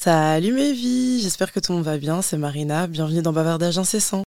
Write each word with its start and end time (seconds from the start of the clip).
Salut 0.00 0.52
mes 0.52 0.72
vies, 0.72 1.20
j'espère 1.20 1.50
que 1.50 1.58
tout 1.58 1.72
le 1.72 1.78
monde 1.78 1.84
va 1.84 1.98
bien, 1.98 2.22
c'est 2.22 2.36
Marina, 2.36 2.86
bienvenue 2.86 3.20
dans 3.20 3.32
Bavardage 3.32 3.78
incessant. 3.78 4.22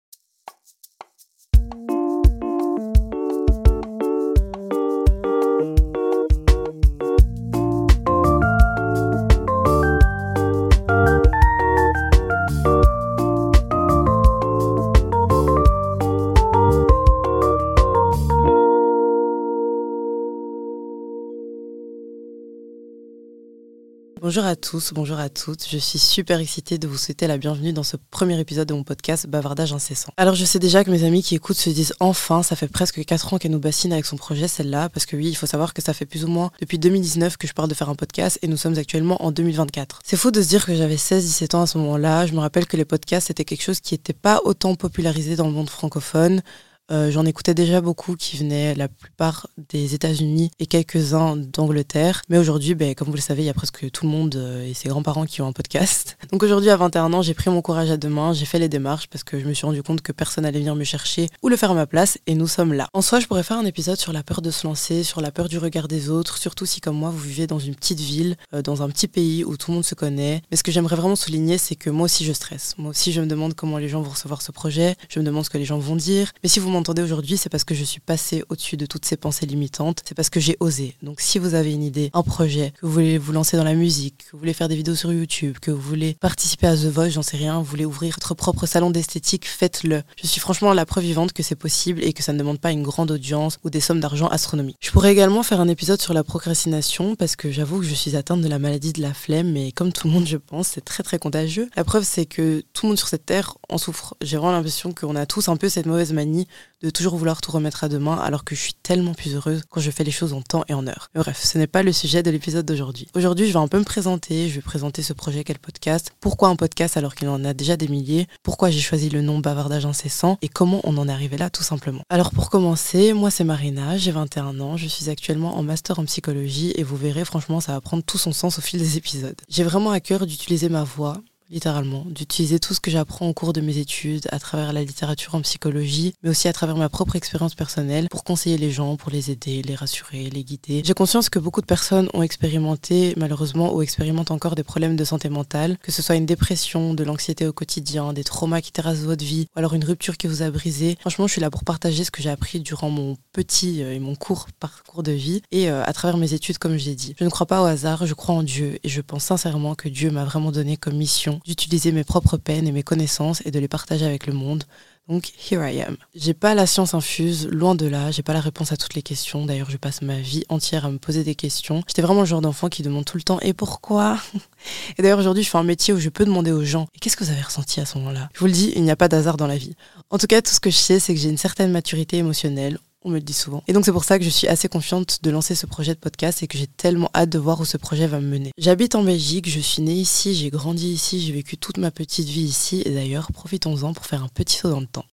Bonjour 24.37 24.51
à 24.51 24.57
tous, 24.57 24.93
bonjour 24.93 25.19
à 25.19 25.31
toutes. 25.31 25.67
Je 25.67 25.79
suis 25.79 25.99
super 25.99 26.41
excitée 26.41 26.77
de 26.77 26.87
vous 26.87 26.99
souhaiter 26.99 27.27
la 27.27 27.39
bienvenue 27.39 27.73
dans 27.73 27.83
ce 27.83 27.97
premier 27.97 28.39
épisode 28.39 28.69
de 28.69 28.75
mon 28.75 28.85
podcast 28.85 29.27
Bavardage 29.27 29.73
incessant. 29.73 30.13
Alors 30.19 30.35
je 30.35 30.45
sais 30.45 30.59
déjà 30.59 30.85
que 30.85 30.91
mes 30.91 31.05
amis 31.05 31.23
qui 31.23 31.35
écoutent 31.35 31.57
se 31.57 31.71
disent 31.71 31.95
enfin, 32.01 32.43
ça 32.43 32.55
fait 32.55 32.69
presque 32.69 33.03
4 33.03 33.33
ans 33.33 33.39
qu'elle 33.39 33.53
nous 33.53 33.59
bassine 33.59 33.95
avec 33.95 34.05
son 34.05 34.19
projet 34.19 34.47
celle-là, 34.47 34.91
parce 34.91 35.07
que 35.07 35.17
oui, 35.17 35.29
il 35.29 35.37
faut 35.37 35.47
savoir 35.47 35.73
que 35.73 35.81
ça 35.81 35.95
fait 35.95 36.05
plus 36.05 36.27
ou 36.27 36.29
moins 36.29 36.51
depuis 36.61 36.79
2019 36.79 37.39
que 37.39 37.47
je 37.47 37.55
parle 37.55 37.71
de 37.71 37.75
faire 37.75 37.89
un 37.89 37.95
podcast 37.95 38.39
et 38.43 38.47
nous 38.47 38.59
sommes 38.59 38.77
actuellement 38.77 39.25
en 39.25 39.33
2024. 39.33 40.01
C'est 40.05 40.19
faux 40.19 40.31
de 40.31 40.43
se 40.43 40.49
dire 40.49 40.67
que 40.67 40.75
j'avais 40.75 40.97
16-17 40.97 41.57
ans 41.57 41.63
à 41.63 41.67
ce 41.67 41.79
moment-là. 41.79 42.27
Je 42.27 42.35
me 42.35 42.41
rappelle 42.41 42.67
que 42.67 42.77
les 42.77 42.85
podcasts 42.85 43.29
c'était 43.29 43.47
quelque 43.47 43.63
chose 43.63 43.81
qui 43.81 43.95
n'était 43.95 44.13
pas 44.13 44.43
autant 44.45 44.75
popularisé 44.75 45.37
dans 45.37 45.47
le 45.47 45.55
monde 45.55 45.71
francophone. 45.71 46.43
Euh, 46.93 47.11
j'en 47.11 47.25
écoutais 47.27 47.55
déjà 47.55 47.81
beaucoup 47.81 48.15
qui 48.15 48.37
venaient 48.37 48.75
la 48.75 48.87
plupart 48.89 49.49
des 49.71 49.95
États-Unis 49.95 50.51
et 50.61 50.67
quelques-uns 50.67 51.37
d'Angleterre. 51.37 52.23
Mais 52.29 52.39
aujourd'hui, 52.39 52.75
ben, 52.75 52.95
comme 52.95 53.09
vous 53.09 53.15
le 53.15 53.21
savez, 53.21 53.43
il 53.43 53.47
y 53.47 53.51
a 53.51 53.55
presque 53.55 53.91
tout 53.91 54.07
le 54.07 54.13
monde 54.13 54.37
euh, 54.37 54.65
et 54.65 54.75
ses 54.75 54.89
grands-parents 54.89 55.27
qui 55.27 55.43
ont 55.43 55.49
un 55.49 55.53
podcast. 55.53 56.17
Donc 56.33 56.45
aujourd'hui, 56.45 56.71
à 56.71 56.77
21 56.77 57.13
ans, 57.13 57.23
j'ai 57.23 57.35
pris 57.35 57.51
mon 57.51 57.61
courage 57.61 57.91
à 57.91 57.97
deux 57.97 58.09
mains, 58.09 58.33
j'ai 58.33 58.47
fait 58.47 58.61
les 58.61 58.69
démarches 58.69 59.09
parce 59.09 59.25
que 59.25 59.41
je 59.41 59.47
me 59.47 59.53
suis 59.53 59.67
rendu 59.67 59.83
compte 59.83 60.01
que 60.01 60.13
personne 60.13 60.45
allait 60.45 60.61
venir 60.61 60.77
me 60.77 60.85
chercher 60.85 61.29
ou 61.43 61.49
le 61.49 61.57
faire 61.57 61.73
à 61.73 61.75
ma 61.75 61.87
place 61.87 62.19
et 62.27 62.35
nous 62.35 62.47
sommes 62.47 62.73
là. 62.73 62.89
En 62.93 63.03
soi, 63.03 63.19
je 63.19 63.27
pourrais 63.27 63.43
faire 63.43 63.59
un 63.59 63.65
épisode 63.65 63.97
sur 63.97 64.13
la 64.13 64.23
peur 64.23 64.41
de 64.41 64.53
se 64.53 64.67
lancer, 64.67 65.03
sur 65.03 65.21
la 65.21 65.33
peur 65.33 65.49
du 65.49 65.59
regard 65.59 65.89
des 65.89 66.09
autres, 66.09 66.39
surtout 66.39 66.67
si 66.67 66.81
comme 66.81 66.97
moi, 66.97 67.11
vous 67.11 67.19
vivez 67.19 67.49
dans 67.49 67.59
une 67.59 67.75
petite 67.75 68.01
ville, 68.01 68.37
euh, 68.55 68.63
dans 68.63 68.83
un 68.83 68.89
petit 68.89 69.09
pays 69.09 69.45
où 69.45 69.57
tout 69.57 69.73
le 69.73 69.77
monde 69.77 69.85
se 69.85 69.97
connaît. 69.97 70.43
Mais 70.51 70.57
ce 70.57 70.63
que 70.63 70.71
j'aimerais 70.71 70.97
vraiment 70.97 71.17
souligner, 71.17 71.59
c'est 71.59 71.75
que 71.75 71.91
moi 71.91 72.05
aussi, 72.05 72.25
je 72.25 72.33
stresse. 72.33 72.75
Moi 72.79 72.91
aussi, 72.91 73.13
je 73.13 73.21
me 73.21 73.27
demande 73.27 73.55
comment 73.55 73.79
les 73.79 73.89
gens 73.89 74.03
vont 74.03 74.11
recevoir 74.11 74.41
ce 74.41 74.53
projet, 74.53 74.95
je 75.09 75.19
me 75.19 75.25
demande 75.25 75.45
ce 75.45 75.51
que 75.51 75.59
les 75.59 75.65
gens 75.65 75.79
vont 75.79 75.97
dire. 75.97 76.31
Mais 76.45 76.49
si 76.49 76.61
vous 76.61 76.76
m'entendez 76.77 77.03
aujourd'hui, 77.03 77.37
c'est 77.37 77.49
parce 77.49 77.65
que 77.65 77.75
je 77.75 77.85
suis 77.85 78.01
passée 78.01 78.45
au-dessus 78.49 78.77
de 78.77 78.87
toutes 78.87 79.05
ces 79.05 79.17
pensées 79.17 79.47
limitantes. 79.47 80.03
C'est 80.07 80.15
parce 80.15 80.31
que 80.31 80.41
j'ai 80.41 80.57
osé. 80.61 80.95
Donc, 81.03 81.21
si 81.21 81.39
vous 81.39 81.55
avez 81.55 81.73
une 81.73 81.83
idée, 81.83 82.11
un 82.13 82.23
projet, 82.23 82.73
que 82.81 82.87
vous 82.87 82.93
voulez 82.93 83.19
vous 83.19 83.33
lancer 83.33 83.57
dans 83.57 83.65
la 83.65 83.75
musique, 83.75 84.27
que 84.27 84.33
vous 84.33 84.39
voulez 84.39 84.53
faire 84.53 84.69
des 84.69 84.77
vidéos 84.77 84.95
sur 84.95 85.13
YouTube, 85.13 85.57
que 85.61 85.71
vous 85.71 85.81
voulez 85.81 86.15
participer 86.15 86.67
à 86.67 86.77
The 86.77 86.87
Voice, 86.87 87.11
j'en 87.11 87.23
sais 87.23 87.37
rien, 87.37 87.59
vous 87.59 87.65
voulez 87.65 87.85
ouvrir 87.85 88.15
votre 88.15 88.35
propre 88.35 88.67
salon 88.67 88.91
d'esthétique, 88.91 89.47
faites-le. 89.47 90.03
Je 90.21 90.27
suis 90.27 90.41
franchement 90.41 90.73
la 90.73 90.87
preuve 90.87 91.05
vivante 91.05 91.33
que 91.33 91.43
c'est 91.43 91.57
possible 91.57 92.03
et 92.05 92.13
que 92.13 92.23
ça 92.23 92.33
ne 92.33 92.39
demande 92.39 92.61
pas 92.61 92.73
une 92.73 92.83
grande 92.83 93.11
audience 93.11 93.59
ou 93.65 93.71
des 93.71 93.81
sommes 93.81 94.01
d'argent 94.01 94.29
astronomiques. 94.29 94.77
Je 94.81 94.91
pourrais 94.91 95.13
également 95.13 95.43
faire 95.43 95.61
un 95.61 95.69
épisode 95.69 96.01
sur 96.01 96.15
la 96.15 96.25
procrastination 96.25 97.17
parce 97.17 97.37
que 97.37 97.51
j'avoue 97.51 97.81
que 97.81 97.87
je 97.87 97.95
suis 97.95 98.17
atteinte 98.17 98.41
de 98.41 98.49
la 98.49 98.59
maladie 98.59 98.93
de 98.93 99.03
la 99.03 99.15
flemme, 99.15 99.53
mais 99.53 99.73
comme 99.73 99.93
tout 99.93 100.07
le 100.09 100.13
monde, 100.13 100.27
je 100.27 100.37
pense, 100.37 100.69
c'est 100.69 100.85
très 100.85 101.03
très 101.03 101.19
contagieux. 101.19 101.71
La 101.77 101.85
preuve, 101.85 102.05
c'est 102.05 102.27
que 102.27 102.63
tout 102.73 102.87
le 102.87 102.91
monde 102.91 102.99
sur 102.99 103.09
cette 103.09 103.27
terre 103.27 103.57
en 103.69 103.79
souffre. 103.79 104.17
J'ai 104.23 104.37
vraiment 104.37 104.53
l'impression 104.53 104.93
qu'on 104.93 105.17
a 105.17 105.27
tous 105.27 105.49
un 105.49 105.57
peu 105.57 105.69
cette 105.69 105.87
mauvaise 105.87 106.13
manie 106.13 106.47
de 106.83 106.91
toujours 106.91 107.17
vouloir 107.17 107.41
tout 107.41 107.51
remettre 107.51 107.85
à 107.85 107.89
demain 107.89 108.17
alors 108.17 108.45
que 108.45 108.55
je 108.55 108.61
suis 108.61 108.75
tellement 108.75 109.15
plus 109.15 109.35
heureuse 109.35 109.63
quand 109.71 109.81
je 109.81 109.91
fais 109.91 110.05
les 110.05 110.11
choses 110.11 110.33
en 110.33 110.43
temps 110.43 110.65
et 110.69 110.75
en 110.75 110.87
heure. 110.87 111.11
bref, 111.15 111.43
ce 111.43 111.59
n'est 111.59 111.67
pas 111.67 111.83
le 111.83 111.93
sujet 111.93 112.23
de 112.23 112.31
l'épisode 112.31 112.67
d'aujourd'hui. 112.67 113.09
Aujourd'hui, 113.15 113.47
je 113.47 113.53
vais 113.53 113.59
un 113.59 113.69
peu 113.69 113.79
me 113.79 113.85
présenter, 113.85 114.49
je 114.49 114.57
vais 114.57 114.61
présenter 114.61 115.03
ce 115.03 115.13
projet 115.13 115.45
quel 115.45 115.59
podcast, 115.59 116.13
pourquoi 116.21 116.49
un 116.49 116.57
podcast 116.57 116.97
alors 116.97 117.15
qu'il 117.15 117.29
en 117.29 117.45
a 117.45 117.55
déjà 117.55 117.77
des 117.77 117.89
milliers, 117.89 118.27
pourquoi 118.43 118.71
j'ai 118.71 118.81
choisi 118.81 119.09
le 119.09 119.23
nom 119.23 119.39
bavardage 119.39 119.87
incessant? 119.87 120.39
Et 120.43 120.49
comment 120.49 120.81
on 120.85 120.97
en 120.99 121.09
est 121.09 121.13
arrivé 121.13 121.37
là 121.37 121.51
tout 121.51 121.63
simplement? 121.63 122.03
Alors 122.11 122.31
pour 122.31 122.51
commencer, 122.51 123.13
moi 123.13 123.31
c'est 123.31 123.45
Marina, 123.45 123.97
j'ai 123.97 124.11
21 124.11 124.61
ans, 124.61 124.77
je 124.77 124.87
suis 124.87 125.09
actuellement 125.09 125.57
en 125.57 125.63
master 125.63 125.99
en 125.99 126.05
psychologie 126.05 126.73
et 126.77 126.83
vous 126.83 126.97
verrez 126.97 127.25
franchement 127.25 127.61
ça 127.61 127.73
va 127.73 127.81
prendre 127.81 128.03
tout 128.03 128.19
son 128.19 128.33
sens 128.33 128.59
au 128.59 128.61
fil 128.61 128.79
des 128.79 128.97
épisodes. 128.97 129.41
J'ai 129.49 129.65
vraiment 129.65 129.91
à 129.91 130.01
cœur 130.01 130.27
d'utiliser 130.27 130.69
ma 130.69 130.85
voix 130.85 131.23
littéralement, 131.51 132.05
d'utiliser 132.07 132.59
tout 132.59 132.75
ce 132.75 132.81
que 132.81 132.91
j'apprends 132.91 133.29
au 133.29 133.35
cours 133.35 133.53
de 133.53 133.61
mes 133.61 133.79
études, 133.79 134.27
à 134.31 134.39
travers 134.39 134.73
la 134.73 134.83
littérature 134.83 135.35
en 135.35 135.41
psychologie, 135.43 136.15
mais 136.23 136.31
aussi 136.31 136.49
à 136.49 136.53
travers 136.53 136.77
ma 136.77 136.89
propre 136.89 137.17
expérience 137.17 137.55
personnelle, 137.55 138.09
pour 138.09 138.25
conseiller 138.25 138.59
les 138.59 138.71
gens, 138.71 138.97
pour 138.97 139.11
les 139.11 139.31
aider, 139.31 139.63
les 139.63 139.75
rassurer, 139.75 140.29
les 140.31 140.45
guider. 140.45 140.83
J'ai 140.85 140.95
conscience 140.95 141.29
que 141.29 141.39
beaucoup 141.39 141.61
de 141.61 141.67
personnes 141.67 142.09
ont 142.15 142.23
expérimenté, 142.23 143.15
malheureusement, 143.17 143.75
ou 143.75 143.83
expérimentent 143.83 144.31
encore 144.31 144.55
des 144.55 144.65
problèmes 144.65 144.97
de 144.97 145.05
santé 145.05 145.29
mentale, 145.29 145.79
que 145.83 145.93
ce 145.93 146.03
soit 146.03 146.17
une 146.17 146.27
dépression, 146.27 146.95
de 146.95 147.05
l'anxiété 147.05 147.47
au 147.47 147.53
quotidien, 147.53 148.13
des 148.13 148.25
traumas 148.25 148.61
qui 148.61 148.73
terrassent 148.73 149.01
votre 149.01 149.25
vie, 149.25 149.47
ou 149.55 149.59
alors 149.59 149.75
une 149.75 149.85
rupture 149.85 150.17
qui 150.17 150.27
vous 150.27 150.43
a 150.43 150.51
brisé. 150.51 150.97
Franchement, 151.01 151.27
je 151.27 151.33
suis 151.33 151.41
là 151.41 151.51
pour 151.51 151.65
partager 151.65 152.05
ce 152.05 152.11
que 152.11 152.23
j'ai 152.23 152.31
appris 152.31 152.61
durant 152.61 152.91
mon 152.91 153.17
petit 153.33 153.83
euh, 153.83 153.95
et 153.95 153.99
mon 153.99 154.15
court 154.15 154.49
parcours 154.59 155.03
de 155.03 155.13
vie, 155.13 155.43
et 155.53 155.71
euh, 155.71 155.85
à 155.85 155.93
travers 155.93 156.17
mes 156.17 156.35
études, 156.35 156.59
comme 156.59 156.77
j'ai 156.77 156.95
dit. 156.95 157.15
Je 157.19 157.25
ne 157.25 157.31
crois 157.31 157.47
pas 157.47 157.63
au 157.63 157.67
hasard, 157.67 158.07
je 158.07 158.15
crois 158.15 158.35
en 158.35 158.43
Dieu, 158.43 158.79
et 158.83 158.89
je 158.89 159.01
pense 159.01 159.25
sincèrement 159.25 159.75
que 159.75 159.89
Dieu 159.89 160.11
m'a 160.11 160.25
vraiment 160.25 160.51
donné 160.51 160.77
comme 160.77 160.97
mission 160.97 161.36
d'utiliser 161.45 161.93
mes 161.93 162.05
propres 162.05 162.37
peines 162.37 162.67
et 162.67 162.73
mes 162.73 162.83
connaissances 162.83 163.43
et 163.45 163.51
de 163.51 163.59
les 163.59 163.69
partager 163.69 164.07
avec 164.07 164.27
le 164.27 164.33
monde. 164.33 164.65
Donc, 165.09 165.31
here 165.51 165.63
I 165.65 165.83
am. 165.83 165.97
J'ai 166.17 166.35
pas 166.35 166.55
la 166.55 166.67
science 166.67 166.93
infuse, 166.93 167.47
loin 167.47 167.77
de 167.77 167.87
là, 167.87 168.11
j'ai 168.11 168.25
pas 168.25 168.33
la 168.33 168.41
réponse 168.41 168.73
à 168.73 168.77
toutes 168.77 168.95
les 168.95 169.03
questions. 169.03 169.47
D'ailleurs, 169.47 169.71
je 169.71 169.77
passe 169.77 170.03
ma 170.03 170.19
vie 170.19 170.43
entière 170.49 170.85
à 170.85 170.91
me 170.91 170.99
poser 170.99 171.23
des 171.23 171.37
questions. 171.37 171.85
J'étais 171.87 172.03
vraiment 172.03 172.23
le 172.23 172.27
genre 172.27 172.41
d'enfant 172.41 172.69
qui 172.69 172.83
demande 172.83 173.05
tout 173.05 173.17
le 173.17 173.23
temps 173.23 173.39
et 173.41 173.53
pourquoi? 173.53 174.19
Et 174.99 175.03
d'ailleurs, 175.03 175.21
aujourd'hui, 175.21 175.45
je 175.45 175.51
fais 175.51 175.59
un 175.59 175.63
métier 175.63 175.95
où 175.95 176.01
je 176.01 176.09
peux 176.09 176.25
demander 176.25 176.51
aux 176.51 176.65
gens 176.65 176.89
et 176.93 176.99
qu'est-ce 176.99 177.17
que 177.17 177.23
vous 177.23 177.31
avez 177.31 177.43
ressenti 177.43 177.81
à 177.81 177.87
ce 177.87 177.99
moment-là? 177.99 178.31
Je 178.35 178.41
vous 178.41 178.47
le 178.47 178.53
dis, 178.53 178.73
il 178.75 178.83
n'y 178.83 178.91
a 178.91 178.97
pas 178.97 179.07
d'hasard 179.07 179.37
dans 179.37 179.47
la 179.47 179.57
vie. 179.57 179.77
En 180.11 180.19
tout 180.19 180.27
cas, 180.27 180.43
tout 180.43 180.53
ce 180.53 180.61
que 180.61 180.71
je 180.71 180.77
sais, 180.77 180.99
c'est 180.99 181.15
que 181.15 181.21
j'ai 181.21 181.29
une 181.29 181.39
certaine 181.39 181.71
maturité 181.71 182.17
émotionnelle. 182.17 182.79
On 183.07 183.11
me 183.11 183.15
le 183.15 183.23
dit 183.23 183.33
souvent. 183.33 183.63
Et 183.69 183.73
donc 183.73 183.85
c'est 183.85 183.93
pour 183.93 184.03
ça 184.03 184.19
que 184.19 184.25
je 184.25 184.31
suis 184.31 184.49
assez 184.49 184.67
confiante 184.67 185.23
de 185.23 185.31
lancer 185.31 185.55
ce 185.55 185.67
projet 185.67 185.95
de 185.95 186.01
podcast 186.01 186.43
et 186.43 186.49
que 186.49 186.59
j'ai 186.59 186.67
tellement 186.67 187.09
hâte 187.15 187.29
de 187.29 187.39
voir 187.39 187.61
où 187.61 187.65
ce 187.65 187.77
projet 187.77 188.09
va 188.09 188.19
me 188.19 188.27
mener. 188.27 188.51
J'habite 188.59 188.97
en 188.97 189.05
Belgique, 189.05 189.49
je 189.49 189.61
suis 189.61 189.81
née 189.81 189.95
ici, 189.95 190.35
j'ai 190.35 190.51
grandi 190.51 190.89
ici, 190.89 191.21
j'ai 191.21 191.33
vécu 191.33 191.57
toute 191.57 191.79
ma 191.79 191.93
petite 191.93 192.27
vie 192.27 192.43
ici 192.43 192.83
et 192.85 192.91
d'ailleurs 192.91 193.31
profitons-en 193.31 193.93
pour 193.93 194.07
faire 194.07 194.25
un 194.25 194.29
petit 194.29 194.57
saut 194.57 194.71
dans 194.71 194.81
le 194.81 194.89
temps. 194.89 195.05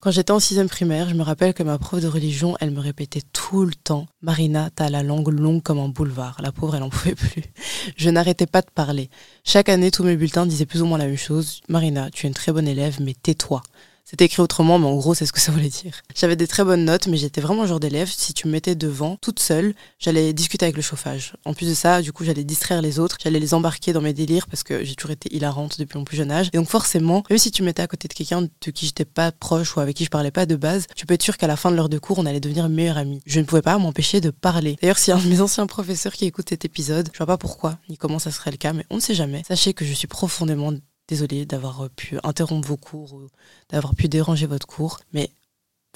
Quand 0.00 0.10
j'étais 0.10 0.32
en 0.32 0.40
sixième 0.40 0.68
primaire, 0.68 1.08
je 1.08 1.14
me 1.14 1.22
rappelle 1.22 1.54
que 1.54 1.62
ma 1.62 1.78
prof 1.78 2.02
de 2.02 2.08
religion, 2.08 2.56
elle 2.60 2.72
me 2.72 2.80
répétait 2.80 3.22
tout 3.32 3.64
le 3.64 3.72
temps 3.72 4.06
Marina, 4.20 4.68
t'as 4.74 4.90
la 4.90 5.04
langue 5.04 5.28
longue 5.28 5.62
comme 5.62 5.78
un 5.78 5.88
boulevard. 5.88 6.38
La 6.42 6.50
pauvre, 6.50 6.74
elle 6.74 6.82
en 6.82 6.90
pouvait 6.90 7.14
plus. 7.14 7.44
Je 7.96 8.10
n'arrêtais 8.10 8.46
pas 8.46 8.62
de 8.62 8.70
parler. 8.74 9.10
Chaque 9.44 9.68
année, 9.68 9.92
tous 9.92 10.02
mes 10.02 10.16
bulletins 10.16 10.44
disaient 10.44 10.66
plus 10.66 10.82
ou 10.82 10.86
moins 10.86 10.98
la 10.98 11.06
même 11.06 11.16
chose. 11.16 11.60
Marina, 11.68 12.10
tu 12.10 12.26
es 12.26 12.28
une 12.28 12.34
très 12.34 12.50
bonne 12.50 12.66
élève, 12.66 12.96
mais 13.00 13.14
tais-toi. 13.14 13.62
C'était 14.04 14.26
écrit 14.26 14.42
autrement, 14.42 14.78
mais 14.78 14.86
en 14.86 14.96
gros, 14.96 15.14
c'est 15.14 15.24
ce 15.24 15.32
que 15.32 15.40
ça 15.40 15.50
voulait 15.50 15.70
dire. 15.70 15.94
J'avais 16.14 16.36
des 16.36 16.46
très 16.46 16.62
bonnes 16.62 16.84
notes, 16.84 17.06
mais 17.06 17.16
j'étais 17.16 17.40
vraiment 17.40 17.62
le 17.62 17.68
genre 17.68 17.80
d'élève. 17.80 18.10
Si 18.14 18.34
tu 18.34 18.46
me 18.46 18.52
mettais 18.52 18.74
devant, 18.74 19.16
toute 19.16 19.40
seule, 19.40 19.74
j'allais 19.98 20.34
discuter 20.34 20.66
avec 20.66 20.76
le 20.76 20.82
chauffage. 20.82 21.32
En 21.46 21.54
plus 21.54 21.68
de 21.68 21.74
ça, 21.74 22.02
du 22.02 22.12
coup, 22.12 22.22
j'allais 22.22 22.44
distraire 22.44 22.82
les 22.82 22.98
autres, 22.98 23.16
j'allais 23.22 23.40
les 23.40 23.54
embarquer 23.54 23.94
dans 23.94 24.02
mes 24.02 24.12
délires 24.12 24.46
parce 24.46 24.62
que 24.62 24.84
j'ai 24.84 24.94
toujours 24.94 25.12
été 25.12 25.34
hilarante 25.34 25.78
depuis 25.78 25.96
mon 25.98 26.04
plus 26.04 26.18
jeune 26.18 26.30
âge. 26.30 26.50
Et 26.52 26.58
donc, 26.58 26.68
forcément, 26.68 27.24
même 27.30 27.38
si 27.38 27.50
tu 27.50 27.62
me 27.62 27.66
mettais 27.66 27.80
à 27.80 27.86
côté 27.86 28.06
de 28.06 28.12
quelqu'un 28.12 28.42
de 28.42 28.70
qui 28.70 28.84
j'étais 28.84 29.06
pas 29.06 29.32
proche 29.32 29.74
ou 29.74 29.80
avec 29.80 29.96
qui 29.96 30.04
je 30.04 30.10
parlais 30.10 30.30
pas 30.30 30.44
de 30.44 30.56
base, 30.56 30.86
tu 30.94 31.06
peux 31.06 31.14
être 31.14 31.22
sûr 31.22 31.38
qu'à 31.38 31.46
la 31.46 31.56
fin 31.56 31.70
de 31.70 31.76
l'heure 31.76 31.88
de 31.88 31.98
cours, 31.98 32.18
on 32.18 32.26
allait 32.26 32.40
devenir 32.40 32.68
meilleurs 32.68 32.98
amis. 32.98 33.20
Je 33.24 33.40
ne 33.40 33.44
pouvais 33.46 33.62
pas 33.62 33.78
m'empêcher 33.78 34.20
de 34.20 34.28
parler. 34.28 34.76
D'ailleurs, 34.82 34.98
a 35.08 35.12
un 35.12 35.18
de 35.18 35.28
mes 35.28 35.40
anciens 35.40 35.66
professeurs 35.66 36.12
qui 36.12 36.26
écoute 36.26 36.50
cet 36.50 36.66
épisode, 36.66 37.08
je 37.12 37.18
vois 37.18 37.26
pas 37.26 37.38
pourquoi 37.38 37.78
ni 37.88 37.96
comment 37.96 38.18
ça 38.18 38.30
serait 38.30 38.50
le 38.50 38.58
cas, 38.58 38.74
mais 38.74 38.84
on 38.90 38.96
ne 38.96 39.00
sait 39.00 39.14
jamais. 39.14 39.42
Sachez 39.48 39.72
que 39.72 39.86
je 39.86 39.94
suis 39.94 40.08
profondément 40.08 40.72
Désolée 41.08 41.44
d'avoir 41.44 41.90
pu 41.90 42.18
interrompre 42.22 42.66
vos 42.66 42.76
cours 42.76 43.12
ou 43.12 43.28
d'avoir 43.68 43.94
pu 43.94 44.08
déranger 44.08 44.46
votre 44.46 44.66
cours, 44.66 45.00
mais 45.12 45.30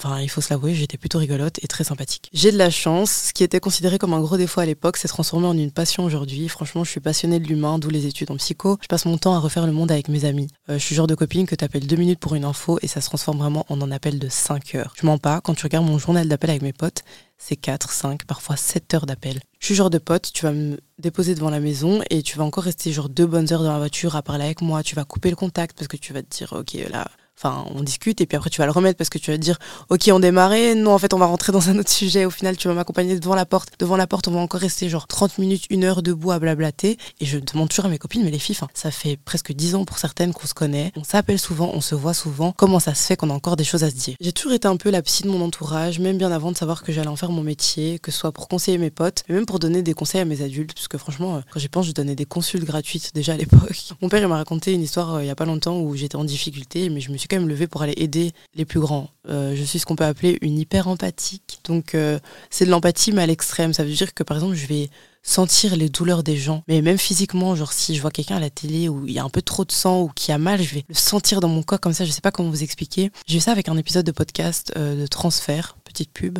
Enfin, 0.01 0.21
il 0.21 0.29
faut 0.29 0.39
se 0.39 0.49
l'avouer, 0.49 0.73
j'étais 0.73 0.97
plutôt 0.97 1.19
rigolote 1.19 1.59
et 1.61 1.67
très 1.67 1.83
sympathique. 1.83 2.29
J'ai 2.31 2.53
de 2.53 2.57
la 2.57 2.69
chance. 2.69 3.11
Ce 3.27 3.33
qui 3.33 3.43
était 3.43 3.59
considéré 3.59 3.97
comme 3.97 4.13
un 4.13 4.21
gros 4.21 4.37
défaut 4.37 4.61
à 4.61 4.65
l'époque 4.65 4.95
s'est 4.95 5.09
transformé 5.09 5.45
en 5.45 5.57
une 5.57 5.71
passion 5.71 6.05
aujourd'hui. 6.05 6.47
Franchement, 6.47 6.85
je 6.85 6.91
suis 6.91 7.01
passionnée 7.01 7.39
de 7.39 7.45
l'humain, 7.45 7.79
d'où 7.79 7.89
les 7.89 8.05
études 8.05 8.31
en 8.31 8.37
psycho. 8.37 8.77
Je 8.81 8.87
passe 8.87 9.05
mon 9.05 9.17
temps 9.17 9.35
à 9.35 9.39
refaire 9.39 9.65
le 9.65 9.73
monde 9.73 9.91
avec 9.91 10.07
mes 10.07 10.23
amis. 10.23 10.47
Euh, 10.69 10.79
je 10.79 10.83
suis 10.85 10.95
genre 10.95 11.07
de 11.07 11.15
copine 11.15 11.45
que 11.45 11.55
t'appelles 11.55 11.85
deux 11.85 11.97
minutes 11.97 12.19
pour 12.19 12.35
une 12.35 12.45
info 12.45 12.79
et 12.81 12.87
ça 12.87 13.01
se 13.01 13.07
transforme 13.07 13.39
vraiment 13.39 13.65
en 13.67 13.81
un 13.81 13.91
appel 13.91 14.19
de 14.19 14.29
5 14.29 14.75
heures. 14.75 14.93
Je 14.95 15.05
mens 15.05 15.17
pas, 15.17 15.41
quand 15.41 15.53
tu 15.53 15.63
regardes 15.63 15.85
mon 15.85 15.97
journal 15.97 16.29
d'appel 16.29 16.51
avec 16.51 16.61
mes 16.61 16.73
potes, 16.73 17.03
c'est 17.37 17.57
4, 17.57 17.91
5, 17.91 18.25
parfois 18.25 18.55
7 18.55 18.93
heures 18.93 19.05
d'appel. 19.05 19.41
Je 19.59 19.65
suis 19.65 19.75
genre 19.75 19.89
de 19.89 19.97
pote, 19.97 20.31
tu 20.33 20.45
vas 20.45 20.53
me 20.53 20.77
déposer 20.97 21.35
devant 21.35 21.49
la 21.49 21.59
maison 21.59 22.01
et 22.09 22.21
tu 22.21 22.37
vas 22.37 22.45
encore 22.45 22.63
rester 22.63 22.93
genre 22.93 23.09
deux 23.09 23.25
bonnes 23.25 23.51
heures 23.51 23.63
dans 23.63 23.73
la 23.73 23.79
voiture 23.79 24.15
à 24.15 24.21
parler 24.21 24.45
avec 24.45 24.61
moi. 24.61 24.81
Tu 24.81 24.95
vas 24.95 25.03
couper 25.03 25.29
le 25.29 25.35
contact 25.35 25.77
parce 25.77 25.89
que 25.89 25.97
tu 25.97 26.13
vas 26.13 26.21
te 26.21 26.37
dire, 26.37 26.53
ok, 26.53 26.77
là, 26.89 27.09
Enfin, 27.41 27.65
on 27.73 27.83
discute 27.83 28.19
et 28.19 28.25
puis 28.25 28.35
après 28.35 28.49
tu 28.49 28.59
vas 28.59 28.65
le 28.65 28.71
remettre 28.73 28.97
parce 28.97 29.09
que 29.09 29.17
tu 29.17 29.31
vas 29.31 29.37
dire 29.37 29.59
ok 29.87 30.09
on 30.11 30.19
démarrait, 30.19 30.75
non 30.75 30.91
en 30.91 30.97
fait 30.97 31.13
on 31.13 31.17
va 31.17 31.25
rentrer 31.25 31.53
dans 31.53 31.69
un 31.69 31.79
autre 31.79 31.89
sujet. 31.89 32.25
Au 32.25 32.29
final 32.29 32.57
tu 32.57 32.67
vas 32.67 32.73
m'accompagner 32.73 33.17
devant 33.17 33.35
la 33.35 33.45
porte. 33.45 33.69
Devant 33.79 33.95
la 33.95 34.07
porte 34.07 34.27
on 34.27 34.31
va 34.31 34.41
encore 34.41 34.59
rester 34.59 34.89
genre 34.89 35.07
30 35.07 35.37
minutes, 35.37 35.63
une 35.69 35.85
heure 35.85 36.01
debout 36.01 36.31
à 36.31 36.39
blablater. 36.39 36.97
Et 37.21 37.25
je 37.25 37.39
demande 37.39 37.69
toujours 37.69 37.85
à 37.85 37.89
mes 37.89 37.97
copines 37.97 38.23
mais 38.23 38.31
les 38.31 38.39
filles, 38.39 38.57
ça 38.73 38.91
fait 38.91 39.17
presque 39.17 39.53
10 39.53 39.75
ans 39.75 39.85
pour 39.85 39.99
certaines 39.99 40.33
qu'on 40.33 40.47
se 40.47 40.53
connaît. 40.53 40.91
On 40.97 41.03
s'appelle 41.05 41.39
souvent, 41.39 41.71
on 41.73 41.81
se 41.81 41.95
voit 41.95 42.13
souvent. 42.13 42.53
Comment 42.57 42.79
ça 42.79 42.93
se 42.93 43.05
fait 43.05 43.15
qu'on 43.15 43.29
a 43.29 43.33
encore 43.33 43.55
des 43.55 43.63
choses 43.63 43.85
à 43.85 43.89
se 43.89 43.95
dire? 43.95 44.15
J'ai 44.19 44.33
toujours 44.33 44.53
été 44.53 44.67
un 44.67 44.75
peu 44.75 44.89
la 44.89 45.01
psy 45.01 45.23
de 45.23 45.29
mon 45.29 45.41
entourage, 45.41 45.99
même 45.99 46.17
bien 46.17 46.31
avant 46.31 46.51
de 46.51 46.57
savoir 46.57 46.83
que 46.83 46.91
j'allais 46.91 47.07
en 47.07 47.15
faire 47.15 47.31
mon 47.31 47.41
métier, 47.41 47.99
que 47.99 48.11
ce 48.11 48.19
soit 48.19 48.33
pour 48.33 48.49
conseiller 48.49 48.77
mes 48.77 48.91
potes, 48.91 49.23
mais 49.29 49.35
même 49.35 49.45
pour 49.45 49.59
donner 49.59 49.81
des 49.81 49.93
conseils 49.93 50.19
à 50.19 50.25
mes 50.25 50.41
adultes. 50.41 50.73
Parce 50.73 50.89
que 50.89 50.97
franchement, 50.97 51.37
euh, 51.37 51.41
quand 51.53 51.59
j'y 51.59 51.69
pense, 51.69 51.85
je 51.85 51.93
donnais 51.93 52.15
des 52.15 52.25
consultes 52.25 52.65
gratuites 52.65 53.11
déjà 53.13 53.33
à 53.33 53.37
l'époque. 53.37 53.93
Mon 54.01 54.09
père 54.09 54.21
il 54.21 54.27
m'a 54.27 54.35
raconté 54.35 54.73
une 54.73 54.81
histoire 54.81 55.15
euh, 55.15 55.23
il 55.23 55.27
y 55.27 55.31
a 55.31 55.35
pas 55.35 55.45
longtemps 55.45 55.79
où 55.79 55.95
j'étais 55.95 56.17
en 56.17 56.25
difficulté, 56.25 56.89
mais 56.89 56.99
je 56.99 57.11
me 57.11 57.17
suis 57.17 57.28
quand 57.29 57.37
même 57.37 57.47
levée 57.47 57.67
pour 57.67 57.81
aller 57.81 57.93
aider 57.97 58.33
les 58.55 58.65
plus 58.65 58.79
grands. 58.79 59.09
Euh, 59.27 59.55
je 59.55 59.63
suis 59.63 59.79
ce 59.79 59.85
qu'on 59.85 59.95
peut 59.95 60.05
appeler 60.05 60.37
une 60.41 60.57
hyper 60.57 60.87
empathique. 60.87 61.59
Donc 61.63 61.95
euh, 61.95 62.19
c'est 62.49 62.65
de 62.65 62.71
l'empathie 62.71 63.11
mais 63.11 63.21
à 63.21 63.25
l'extrême. 63.27 63.73
Ça 63.73 63.83
veut 63.83 63.91
dire 63.91 64.13
que 64.13 64.23
par 64.23 64.37
exemple 64.37 64.55
je 64.55 64.67
vais 64.67 64.89
sentir 65.23 65.75
les 65.75 65.89
douleurs 65.89 66.23
des 66.23 66.37
gens. 66.37 66.63
Mais 66.67 66.81
même 66.81 66.97
physiquement, 66.97 67.55
genre 67.55 67.73
si 67.73 67.95
je 67.95 68.01
vois 68.01 68.11
quelqu'un 68.11 68.37
à 68.37 68.39
la 68.39 68.49
télé 68.49 68.89
où 68.89 69.05
il 69.07 69.13
y 69.13 69.19
a 69.19 69.23
un 69.23 69.29
peu 69.29 69.41
trop 69.41 69.65
de 69.65 69.71
sang 69.71 70.01
ou 70.01 70.09
qui 70.09 70.31
a 70.31 70.37
mal, 70.37 70.61
je 70.61 70.75
vais 70.75 70.85
le 70.87 70.95
sentir 70.95 71.39
dans 71.39 71.49
mon 71.49 71.63
corps 71.63 71.79
comme 71.79 71.93
ça. 71.93 72.05
Je 72.05 72.11
sais 72.11 72.21
pas 72.21 72.31
comment 72.31 72.49
vous 72.49 72.63
expliquer. 72.63 73.11
J'ai 73.27 73.35
vu 73.35 73.41
ça 73.41 73.51
avec 73.51 73.69
un 73.69 73.77
épisode 73.77 74.05
de 74.05 74.11
podcast 74.11 74.73
euh, 74.77 75.01
de 75.01 75.07
transfert, 75.07 75.77
petite 75.83 76.11
pub. 76.11 76.39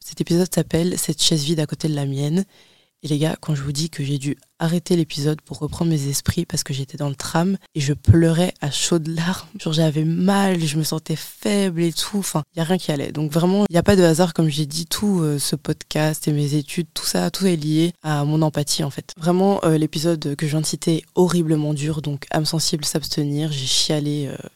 cet 0.00 0.20
épisode 0.20 0.52
s'appelle 0.52 0.98
Cette 0.98 1.22
chaise 1.22 1.44
vide 1.44 1.60
à 1.60 1.66
côté 1.66 1.88
de 1.88 1.94
la 1.94 2.06
mienne. 2.06 2.44
Et 3.04 3.08
les 3.08 3.18
gars, 3.18 3.36
quand 3.38 3.54
je 3.54 3.62
vous 3.62 3.70
dis 3.70 3.90
que 3.90 4.02
j'ai 4.02 4.16
dû 4.16 4.34
arrêter 4.58 4.96
l'épisode 4.96 5.42
pour 5.42 5.58
reprendre 5.58 5.90
mes 5.90 6.08
esprits 6.08 6.46
parce 6.46 6.64
que 6.64 6.72
j'étais 6.72 6.96
dans 6.96 7.10
le 7.10 7.14
tram 7.14 7.58
et 7.74 7.80
je 7.80 7.92
pleurais 7.92 8.54
à 8.62 8.70
chaudes 8.70 9.08
larmes. 9.08 9.46
Genre 9.60 9.74
j'avais 9.74 10.06
mal, 10.06 10.58
je 10.58 10.78
me 10.78 10.84
sentais 10.84 11.14
faible 11.14 11.82
et 11.82 11.92
tout. 11.92 12.16
Enfin, 12.16 12.44
il 12.54 12.58
n'y 12.58 12.62
a 12.62 12.64
rien 12.64 12.78
qui 12.78 12.90
allait. 12.92 13.12
Donc 13.12 13.30
vraiment, 13.30 13.66
il 13.68 13.74
n'y 13.74 13.78
a 13.78 13.82
pas 13.82 13.96
de 13.96 14.02
hasard, 14.02 14.32
comme 14.32 14.48
j'ai 14.48 14.64
dit, 14.64 14.86
tout 14.86 15.20
euh, 15.20 15.38
ce 15.38 15.54
podcast 15.54 16.26
et 16.28 16.32
mes 16.32 16.54
études, 16.54 16.86
tout 16.94 17.04
ça, 17.04 17.30
tout 17.30 17.44
est 17.46 17.56
lié 17.56 17.92
à 18.02 18.24
mon 18.24 18.40
empathie 18.40 18.84
en 18.84 18.90
fait. 18.90 19.12
Vraiment, 19.18 19.62
euh, 19.64 19.76
l'épisode 19.76 20.34
que 20.34 20.46
je 20.46 20.52
viens 20.52 20.62
de 20.62 20.66
citer 20.66 20.96
est 20.96 21.04
horriblement 21.14 21.74
dur. 21.74 22.00
Donc 22.00 22.24
âme 22.30 22.46
sensible, 22.46 22.86
s'abstenir. 22.86 23.52
J'ai 23.52 23.66
chialé. 23.66 24.28
Euh, 24.28 24.48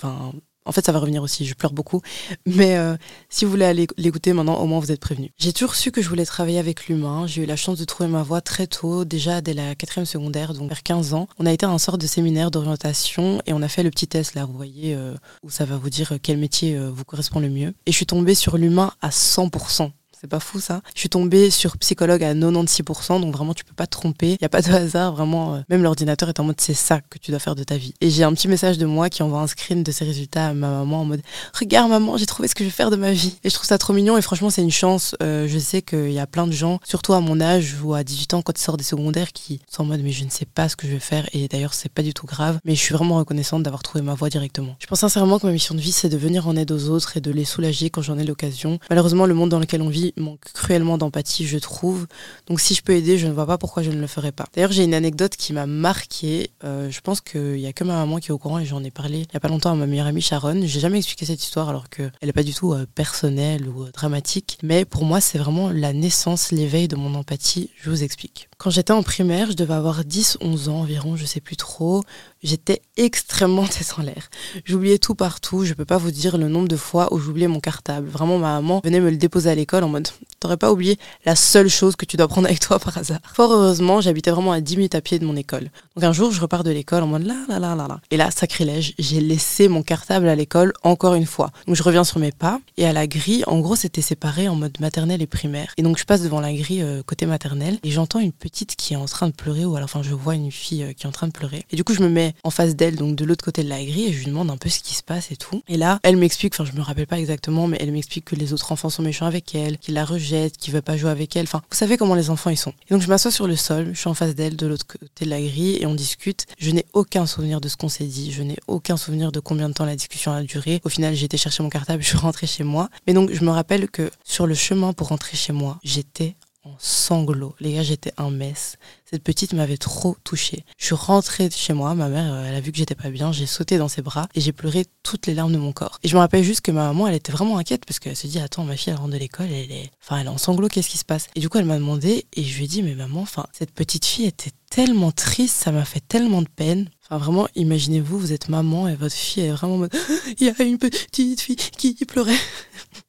enfin, 0.00 0.32
en 0.68 0.72
fait, 0.72 0.84
ça 0.84 0.92
va 0.92 0.98
revenir 0.98 1.22
aussi, 1.22 1.46
je 1.46 1.54
pleure 1.54 1.72
beaucoup. 1.72 2.02
Mais 2.46 2.76
euh, 2.76 2.96
si 3.30 3.44
vous 3.44 3.50
voulez 3.50 3.64
aller 3.64 3.86
l'écouter 3.96 4.34
maintenant, 4.34 4.56
au 4.56 4.66
moins 4.66 4.78
vous 4.78 4.92
êtes 4.92 5.00
prévenus. 5.00 5.30
J'ai 5.38 5.52
toujours 5.52 5.74
su 5.74 5.90
que 5.90 6.02
je 6.02 6.08
voulais 6.08 6.26
travailler 6.26 6.58
avec 6.58 6.86
l'humain. 6.86 7.26
J'ai 7.26 7.42
eu 7.42 7.46
la 7.46 7.56
chance 7.56 7.78
de 7.78 7.84
trouver 7.84 8.08
ma 8.08 8.22
voie 8.22 8.42
très 8.42 8.66
tôt, 8.66 9.04
déjà 9.06 9.40
dès 9.40 9.54
la 9.54 9.74
quatrième 9.74 10.04
secondaire, 10.06 10.52
donc 10.52 10.68
vers 10.68 10.82
15 10.82 11.14
ans. 11.14 11.26
On 11.38 11.46
a 11.46 11.52
été 11.52 11.64
à 11.64 11.70
un 11.70 11.78
sort 11.78 11.96
de 11.96 12.06
séminaire 12.06 12.50
d'orientation 12.50 13.40
et 13.46 13.54
on 13.54 13.62
a 13.62 13.68
fait 13.68 13.82
le 13.82 13.90
petit 13.90 14.06
test 14.06 14.34
là, 14.34 14.44
vous 14.44 14.52
voyez, 14.52 14.94
euh, 14.94 15.14
où 15.42 15.50
ça 15.50 15.64
va 15.64 15.78
vous 15.78 15.90
dire 15.90 16.14
quel 16.22 16.36
métier 16.36 16.76
euh, 16.76 16.90
vous 16.90 17.04
correspond 17.04 17.40
le 17.40 17.48
mieux. 17.48 17.72
Et 17.86 17.92
je 17.92 17.96
suis 17.96 18.06
tombée 18.06 18.34
sur 18.34 18.58
l'humain 18.58 18.92
à 19.00 19.08
100%. 19.08 19.90
C'est 20.20 20.26
pas 20.26 20.40
fou 20.40 20.58
ça? 20.58 20.80
Je 20.94 21.00
suis 21.00 21.08
tombée 21.08 21.48
sur 21.48 21.76
psychologue 21.76 22.24
à 22.24 22.34
96%, 22.34 23.20
donc 23.20 23.32
vraiment 23.32 23.54
tu 23.54 23.64
peux 23.64 23.74
pas 23.74 23.86
te 23.86 23.92
tromper. 23.92 24.32
Il 24.32 24.42
y 24.42 24.44
a 24.44 24.48
pas 24.48 24.62
de 24.62 24.72
hasard, 24.72 25.12
vraiment. 25.14 25.54
Euh, 25.54 25.60
même 25.68 25.84
l'ordinateur 25.84 26.28
est 26.28 26.40
en 26.40 26.44
mode 26.44 26.60
c'est 26.60 26.74
ça 26.74 27.00
que 27.00 27.18
tu 27.18 27.30
dois 27.30 27.38
faire 27.38 27.54
de 27.54 27.62
ta 27.62 27.76
vie. 27.76 27.94
Et 28.00 28.10
j'ai 28.10 28.24
un 28.24 28.32
petit 28.32 28.48
message 28.48 28.78
de 28.78 28.86
moi 28.86 29.10
qui 29.10 29.22
envoie 29.22 29.40
un 29.40 29.46
screen 29.46 29.84
de 29.84 29.92
ces 29.92 30.04
résultats 30.04 30.48
à 30.48 30.54
ma 30.54 30.70
maman 30.70 31.02
en 31.02 31.04
mode 31.04 31.22
regarde 31.54 31.88
maman, 31.88 32.16
j'ai 32.16 32.26
trouvé 32.26 32.48
ce 32.48 32.56
que 32.56 32.64
je 32.64 32.68
vais 32.68 32.74
faire 32.74 32.90
de 32.90 32.96
ma 32.96 33.12
vie. 33.12 33.38
Et 33.44 33.48
je 33.48 33.54
trouve 33.54 33.66
ça 33.66 33.78
trop 33.78 33.92
mignon 33.92 34.18
et 34.18 34.22
franchement 34.22 34.50
c'est 34.50 34.62
une 34.62 34.72
chance. 34.72 35.14
Euh, 35.22 35.46
je 35.46 35.58
sais 35.58 35.82
qu'il 35.82 36.10
y 36.10 36.18
a 36.18 36.26
plein 36.26 36.48
de 36.48 36.52
gens, 36.52 36.80
surtout 36.82 37.12
à 37.12 37.20
mon 37.20 37.40
âge 37.40 37.76
ou 37.80 37.94
à 37.94 38.02
18 38.02 38.34
ans 38.34 38.42
quand 38.42 38.58
ils 38.58 38.62
sortent 38.62 38.78
des 38.78 38.84
secondaires, 38.84 39.32
qui 39.32 39.60
sont 39.70 39.82
en 39.82 39.86
mode 39.86 40.00
mais 40.02 40.10
je 40.10 40.24
ne 40.24 40.30
sais 40.30 40.46
pas 40.46 40.68
ce 40.68 40.74
que 40.74 40.88
je 40.88 40.94
vais 40.94 40.98
faire. 40.98 41.28
Et 41.32 41.46
d'ailleurs 41.46 41.74
c'est 41.74 41.92
pas 41.92 42.02
du 42.02 42.12
tout 42.12 42.26
grave. 42.26 42.58
Mais 42.64 42.74
je 42.74 42.80
suis 42.80 42.94
vraiment 42.94 43.18
reconnaissante 43.18 43.62
d'avoir 43.62 43.84
trouvé 43.84 44.02
ma 44.02 44.14
voie 44.14 44.30
directement. 44.30 44.74
Je 44.80 44.86
pense 44.88 44.98
sincèrement 44.98 45.38
que 45.38 45.46
ma 45.46 45.52
mission 45.52 45.76
de 45.76 45.80
vie 45.80 45.92
c'est 45.92 46.08
de 46.08 46.16
venir 46.16 46.48
en 46.48 46.56
aide 46.56 46.72
aux 46.72 46.88
autres 46.88 47.16
et 47.16 47.20
de 47.20 47.30
les 47.30 47.44
soulager 47.44 47.88
quand 47.88 48.02
j'en 48.02 48.18
ai 48.18 48.24
l'occasion. 48.24 48.80
Malheureusement 48.90 49.24
le 49.24 49.34
monde 49.34 49.50
dans 49.50 49.60
lequel 49.60 49.80
on 49.80 49.88
vit 49.88 50.07
manque 50.16 50.52
cruellement 50.54 50.98
d'empathie, 50.98 51.46
je 51.46 51.58
trouve. 51.58 52.06
Donc 52.46 52.60
si 52.60 52.74
je 52.74 52.82
peux 52.82 52.94
aider, 52.94 53.18
je 53.18 53.26
ne 53.26 53.32
vois 53.32 53.46
pas 53.46 53.58
pourquoi 53.58 53.82
je 53.82 53.90
ne 53.90 54.00
le 54.00 54.06
ferais 54.06 54.32
pas. 54.32 54.46
D'ailleurs, 54.54 54.72
j'ai 54.72 54.84
une 54.84 54.94
anecdote 54.94 55.36
qui 55.36 55.52
m'a 55.52 55.66
marqué. 55.66 56.50
Euh, 56.64 56.90
je 56.90 57.00
pense 57.00 57.20
qu'il 57.20 57.54
n'y 57.54 57.66
a 57.66 57.72
que 57.72 57.84
ma 57.84 57.94
maman 57.94 58.18
qui 58.18 58.28
est 58.28 58.32
au 58.32 58.38
courant 58.38 58.58
et 58.58 58.64
j'en 58.64 58.82
ai 58.84 58.90
parlé 58.90 59.18
il 59.18 59.32
n'y 59.32 59.36
a 59.36 59.40
pas 59.40 59.48
longtemps 59.48 59.72
à 59.72 59.74
ma 59.74 59.86
meilleure 59.86 60.06
amie 60.06 60.20
Sharon. 60.20 60.62
J'ai 60.64 60.80
jamais 60.80 60.98
expliqué 60.98 61.26
cette 61.26 61.42
histoire 61.42 61.68
alors 61.68 61.88
qu'elle 61.88 62.12
n'est 62.22 62.32
pas 62.32 62.42
du 62.42 62.54
tout 62.54 62.72
euh, 62.72 62.86
personnelle 62.94 63.68
ou 63.68 63.84
euh, 63.84 63.90
dramatique. 63.90 64.58
Mais 64.62 64.84
pour 64.84 65.04
moi, 65.04 65.20
c'est 65.20 65.38
vraiment 65.38 65.70
la 65.70 65.92
naissance, 65.92 66.50
l'éveil 66.52 66.88
de 66.88 66.96
mon 66.96 67.14
empathie. 67.14 67.70
Je 67.80 67.90
vous 67.90 68.02
explique. 68.02 68.48
Quand 68.58 68.70
j'étais 68.70 68.92
en 68.92 69.02
primaire, 69.02 69.50
je 69.50 69.56
devais 69.56 69.74
avoir 69.74 70.02
10-11 70.02 70.68
ans 70.68 70.80
environ, 70.80 71.16
je 71.16 71.24
sais 71.24 71.40
plus 71.40 71.56
trop. 71.56 72.02
J'étais 72.42 72.82
extrêmement 72.96 73.66
tête 73.66 73.94
en 73.98 74.02
l'air. 74.02 74.30
J'oubliais 74.64 74.98
tout 74.98 75.14
partout. 75.14 75.64
Je 75.64 75.74
peux 75.74 75.84
pas 75.84 75.98
vous 75.98 76.10
dire 76.10 76.38
le 76.38 76.48
nombre 76.48 76.68
de 76.68 76.76
fois 76.76 77.12
où 77.12 77.18
j'oubliais 77.18 77.48
mon 77.48 77.60
cartable. 77.60 78.08
Vraiment, 78.08 78.38
ma 78.38 78.54
maman 78.54 78.80
venait 78.84 79.00
me 79.00 79.10
le 79.10 79.16
déposer 79.16 79.50
à 79.50 79.54
l'école 79.54 79.84
en 79.84 79.88
mode 79.88 80.08
T'aurais 80.40 80.56
pas 80.56 80.70
oublié 80.70 80.98
la 81.24 81.34
seule 81.34 81.68
chose 81.68 81.96
que 81.96 82.04
tu 82.04 82.16
dois 82.16 82.28
prendre 82.28 82.46
avec 82.46 82.60
toi 82.60 82.78
par 82.78 82.96
hasard. 82.96 83.18
Fort 83.34 83.52
heureusement, 83.52 84.00
j'habitais 84.00 84.30
vraiment 84.30 84.52
à 84.52 84.60
10 84.60 84.76
minutes 84.76 84.94
à 84.94 85.00
pied 85.00 85.18
de 85.18 85.24
mon 85.24 85.34
école. 85.34 85.70
Donc 85.96 86.04
un 86.04 86.12
jour, 86.12 86.30
je 86.30 86.40
repars 86.40 86.62
de 86.62 86.70
l'école 86.70 87.02
en 87.02 87.08
mode 87.08 87.24
là, 87.24 87.34
là, 87.48 87.58
là, 87.58 87.74
là, 87.74 87.88
là. 87.88 88.00
Et 88.12 88.16
là, 88.16 88.30
sacrilège, 88.30 88.94
j'ai 89.00 89.20
laissé 89.20 89.66
mon 89.66 89.82
cartable 89.82 90.28
à 90.28 90.36
l'école 90.36 90.72
encore 90.84 91.14
une 91.14 91.26
fois. 91.26 91.50
Donc 91.66 91.74
je 91.74 91.82
reviens 91.82 92.04
sur 92.04 92.20
mes 92.20 92.30
pas 92.30 92.60
et 92.76 92.86
à 92.86 92.92
la 92.92 93.08
grille, 93.08 93.42
en 93.48 93.58
gros, 93.58 93.74
c'était 93.74 94.02
séparé 94.02 94.48
en 94.48 94.54
mode 94.54 94.78
maternelle 94.78 95.22
et 95.22 95.26
primaire. 95.26 95.72
Et 95.76 95.82
donc 95.82 95.98
je 95.98 96.04
passe 96.04 96.22
devant 96.22 96.40
la 96.40 96.52
grille 96.52 96.82
euh, 96.82 97.02
côté 97.02 97.26
maternelle 97.26 97.78
et 97.82 97.90
j'entends 97.90 98.20
une 98.20 98.32
petite 98.32 98.76
qui 98.76 98.94
est 98.94 98.96
en 98.96 99.06
train 99.06 99.26
de 99.26 99.32
pleurer 99.32 99.64
ou 99.64 99.74
alors 99.74 99.86
enfin 99.86 100.02
je 100.02 100.14
vois 100.14 100.36
une 100.36 100.52
fille 100.52 100.84
euh, 100.84 100.92
qui 100.92 101.04
est 101.04 101.08
en 101.08 101.12
train 101.12 101.26
de 101.26 101.32
pleurer. 101.32 101.64
Et 101.72 101.76
du 101.76 101.82
coup, 101.82 101.94
je 101.94 102.02
me 102.02 102.08
mets 102.08 102.27
en 102.44 102.50
face 102.50 102.76
d'elle, 102.76 102.96
donc 102.96 103.16
de 103.16 103.24
l'autre 103.24 103.44
côté 103.44 103.62
de 103.62 103.68
la 103.68 103.84
grille 103.84 104.06
et 104.06 104.12
je 104.12 104.18
lui 104.18 104.26
demande 104.26 104.50
un 104.50 104.56
peu 104.56 104.68
ce 104.68 104.80
qui 104.80 104.94
se 104.94 105.02
passe 105.02 105.30
et 105.30 105.36
tout. 105.36 105.62
Et 105.68 105.76
là, 105.76 105.98
elle 106.02 106.16
m'explique, 106.16 106.54
enfin 106.54 106.70
je 106.70 106.76
me 106.76 106.82
rappelle 106.82 107.06
pas 107.06 107.18
exactement, 107.18 107.66
mais 107.66 107.78
elle 107.80 107.92
m'explique 107.92 108.24
que 108.24 108.36
les 108.36 108.52
autres 108.52 108.72
enfants 108.72 108.90
sont 108.90 109.02
méchants 109.02 109.26
avec 109.26 109.54
elle, 109.54 109.78
qu'ils 109.78 109.94
la 109.94 110.04
rejettent, 110.04 110.56
qu'ils 110.56 110.72
veulent 110.72 110.82
pas 110.82 110.96
jouer 110.96 111.10
avec 111.10 111.36
elle. 111.36 111.44
Enfin, 111.44 111.62
vous 111.70 111.76
savez 111.76 111.96
comment 111.96 112.14
les 112.14 112.30
enfants 112.30 112.50
ils 112.50 112.56
sont. 112.56 112.72
Et 112.88 112.94
donc 112.94 113.02
je 113.02 113.08
m'assois 113.08 113.30
sur 113.30 113.46
le 113.46 113.56
sol, 113.56 113.90
je 113.92 113.98
suis 113.98 114.08
en 114.08 114.14
face 114.14 114.34
d'elle 114.34 114.56
de 114.56 114.66
l'autre 114.66 114.86
côté 114.86 115.24
de 115.24 115.30
la 115.30 115.40
grille 115.40 115.78
et 115.80 115.86
on 115.86 115.94
discute. 115.94 116.46
Je 116.58 116.70
n'ai 116.70 116.84
aucun 116.92 117.26
souvenir 117.26 117.60
de 117.60 117.68
ce 117.68 117.76
qu'on 117.76 117.88
s'est 117.88 118.04
dit, 118.04 118.32
je 118.32 118.42
n'ai 118.42 118.56
aucun 118.66 118.96
souvenir 118.96 119.32
de 119.32 119.40
combien 119.40 119.68
de 119.68 119.74
temps 119.74 119.84
la 119.84 119.96
discussion 119.96 120.32
a 120.32 120.42
duré. 120.42 120.80
Au 120.84 120.88
final, 120.88 121.14
j'ai 121.14 121.26
été 121.26 121.36
chercher 121.36 121.62
mon 121.62 121.68
cartable, 121.68 122.02
je 122.02 122.08
suis 122.08 122.18
rentrée 122.18 122.46
chez 122.46 122.64
moi. 122.64 122.88
Mais 123.06 123.14
donc 123.14 123.32
je 123.32 123.44
me 123.44 123.50
rappelle 123.50 123.88
que 123.88 124.10
sur 124.24 124.46
le 124.46 124.54
chemin 124.54 124.92
pour 124.92 125.08
rentrer 125.08 125.36
chez 125.36 125.52
moi, 125.52 125.78
j'étais 125.84 126.36
en 126.64 126.74
sanglots. 126.78 127.54
Les 127.60 127.74
gars, 127.74 127.82
j'étais 127.82 128.12
un 128.16 128.30
mess. 128.30 128.76
Cette 129.10 129.22
petite 129.22 129.52
m'avait 129.52 129.76
trop 129.76 130.16
touchée. 130.24 130.64
Je 130.76 130.86
suis 130.86 130.94
rentrée 130.94 131.48
chez 131.50 131.72
moi, 131.72 131.94
ma 131.94 132.08
mère, 132.08 132.44
elle 132.44 132.54
a 132.54 132.60
vu 132.60 132.72
que 132.72 132.78
j'étais 132.78 132.94
pas 132.94 133.10
bien, 133.10 133.32
j'ai 133.32 133.46
sauté 133.46 133.78
dans 133.78 133.88
ses 133.88 134.02
bras 134.02 134.28
et 134.34 134.40
j'ai 134.40 134.52
pleuré 134.52 134.84
toutes 135.02 135.26
les 135.26 135.34
larmes 135.34 135.52
de 135.52 135.58
mon 135.58 135.72
corps. 135.72 135.98
Et 136.02 136.08
je 136.08 136.14
me 136.14 136.20
rappelle 136.20 136.44
juste 136.44 136.60
que 136.60 136.70
ma 136.70 136.88
maman, 136.88 137.06
elle 137.06 137.14
était 137.14 137.32
vraiment 137.32 137.58
inquiète 137.58 137.84
parce 137.86 137.98
qu'elle 137.98 138.16
se 138.16 138.26
dit, 138.26 138.38
attends, 138.38 138.64
ma 138.64 138.76
fille, 138.76 138.92
elle 138.92 138.98
rentre 138.98 139.12
de 139.12 139.18
l'école, 139.18 139.46
elle 139.46 139.72
est, 139.72 139.90
enfin, 140.02 140.18
elle 140.18 140.26
est 140.26 140.30
en 140.30 140.38
sanglots, 140.38 140.68
qu'est-ce 140.68 140.90
qui 140.90 140.98
se 140.98 141.04
passe? 141.04 141.28
Et 141.34 141.40
du 141.40 141.48
coup, 141.48 141.58
elle 141.58 141.64
m'a 141.64 141.78
demandé 141.78 142.26
et 142.34 142.42
je 142.42 142.58
lui 142.58 142.64
ai 142.64 142.68
dit, 142.68 142.82
mais 142.82 142.94
maman, 142.94 143.22
enfin, 143.22 143.46
cette 143.52 143.72
petite 143.72 144.04
fille 144.04 144.26
était 144.26 144.52
tellement 144.70 145.12
triste, 145.12 145.56
ça 145.56 145.72
m'a 145.72 145.84
fait 145.84 146.06
tellement 146.06 146.42
de 146.42 146.48
peine. 146.48 146.90
Enfin, 147.04 147.18
vraiment, 147.18 147.48
imaginez-vous, 147.54 148.18
vous 148.18 148.32
êtes 148.32 148.48
maman 148.48 148.88
et 148.88 148.94
votre 148.94 149.14
fille 149.14 149.44
est 149.44 149.52
vraiment 149.52 149.78
mode, 149.78 149.94
il 150.38 150.46
y 150.46 150.50
a 150.50 150.62
une 150.62 150.78
petite 150.78 151.40
fille 151.40 151.56
qui 151.56 151.94
pleurait. 152.04 152.36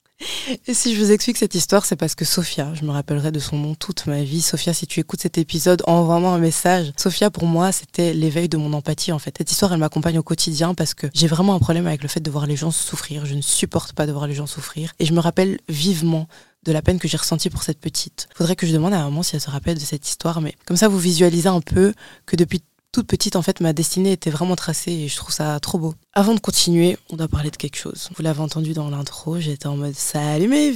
Et 0.68 0.74
si 0.74 0.96
je 0.96 1.00
vous 1.00 1.12
explique 1.12 1.38
cette 1.38 1.56
histoire, 1.56 1.86
c'est 1.86 1.96
parce 1.96 2.16
que 2.16 2.26
Sophia, 2.26 2.74
je 2.74 2.84
me 2.84 2.92
rappellerai 2.92 3.32
de 3.32 3.40
son 3.40 3.58
nom 3.58 3.76
toute 3.76 4.06
ma 4.08 4.24
vie. 4.24 4.42
Sophia, 4.42 4.74
si 4.74 4.88
tu 4.88 5.00
écoutes 5.00 5.22
cet 5.22 5.38
épisode, 5.38 5.84
envoie-moi 5.88 6.32
un 6.32 6.40
message. 6.40 6.92
Sophia, 6.98 7.30
pour 7.30 7.46
moi, 7.46 7.72
c'était 7.72 8.14
l'éveil 8.14 8.50
de 8.50 8.58
mon 8.58 8.74
empathie, 8.74 9.12
en 9.12 9.20
fait. 9.20 9.36
Cette 9.38 9.52
histoire, 9.52 9.74
elle 9.74 9.80
m'accompagne 9.80 10.18
au 10.18 10.24
quotidien 10.24 10.74
parce 10.74 10.94
que 10.94 11.08
j'ai 11.14 11.28
vraiment 11.28 11.56
un 11.56 11.60
problème 11.60 11.88
avec 11.88 12.04
le 12.04 12.10
fait 12.10 12.20
de 12.20 12.32
voir 12.32 12.48
les 12.48 12.56
gens 12.56 12.72
souffrir. 12.72 13.26
Je 13.26 13.36
ne 13.36 13.42
supporte 13.42 13.94
pas 13.94 14.08
de 14.08 14.12
voir 14.12 14.28
les 14.28 14.36
gens 14.36 14.48
souffrir. 14.48 14.94
Et 15.00 15.06
je 15.06 15.14
me 15.14 15.20
rappelle 15.20 15.60
vivement 15.70 16.28
de 16.64 16.72
la 16.72 16.82
peine 16.82 17.00
que 17.00 17.08
j'ai 17.08 17.18
ressentie 17.18 17.50
pour 17.50 17.64
cette 17.64 17.80
petite. 17.80 18.28
Faudrait 18.36 18.56
que 18.56 18.68
je 18.68 18.74
demande 18.74 18.94
à 18.94 19.00
maman 19.00 19.24
si 19.24 19.36
elle 19.36 19.42
se 19.42 19.50
rappelle 19.50 19.78
de 19.78 19.86
cette 19.86 20.08
histoire, 20.08 20.42
mais 20.42 20.56
comme 20.66 20.78
ça, 20.78 20.88
vous 20.88 21.00
visualisez 21.00 21.48
un 21.48 21.62
peu 21.62 21.94
que 22.26 22.36
depuis 22.36 22.62
toute 22.92 23.08
petite, 23.08 23.36
en 23.36 23.42
fait, 23.42 23.60
ma 23.62 23.74
destinée 23.74 24.12
était 24.14 24.32
vraiment 24.32 24.56
tracée 24.56 24.92
et 24.92 25.08
je 25.08 25.16
trouve 25.16 25.32
ça 25.32 25.60
trop 25.60 25.78
beau. 25.78 25.94
Avant 26.14 26.34
de 26.34 26.40
continuer, 26.40 26.98
on 27.12 27.18
doit 27.18 27.28
parler 27.28 27.52
de 27.52 27.56
quelque 27.56 27.78
chose. 27.78 28.10
Vous 28.16 28.24
l'avez 28.24 28.40
entendu 28.40 28.74
dans 28.74 28.90
l'intro, 28.90 29.40
j'étais 29.40 29.68
en 29.68 29.78
mode 29.78 29.94
Salut 29.94 30.48
mes 30.48 30.72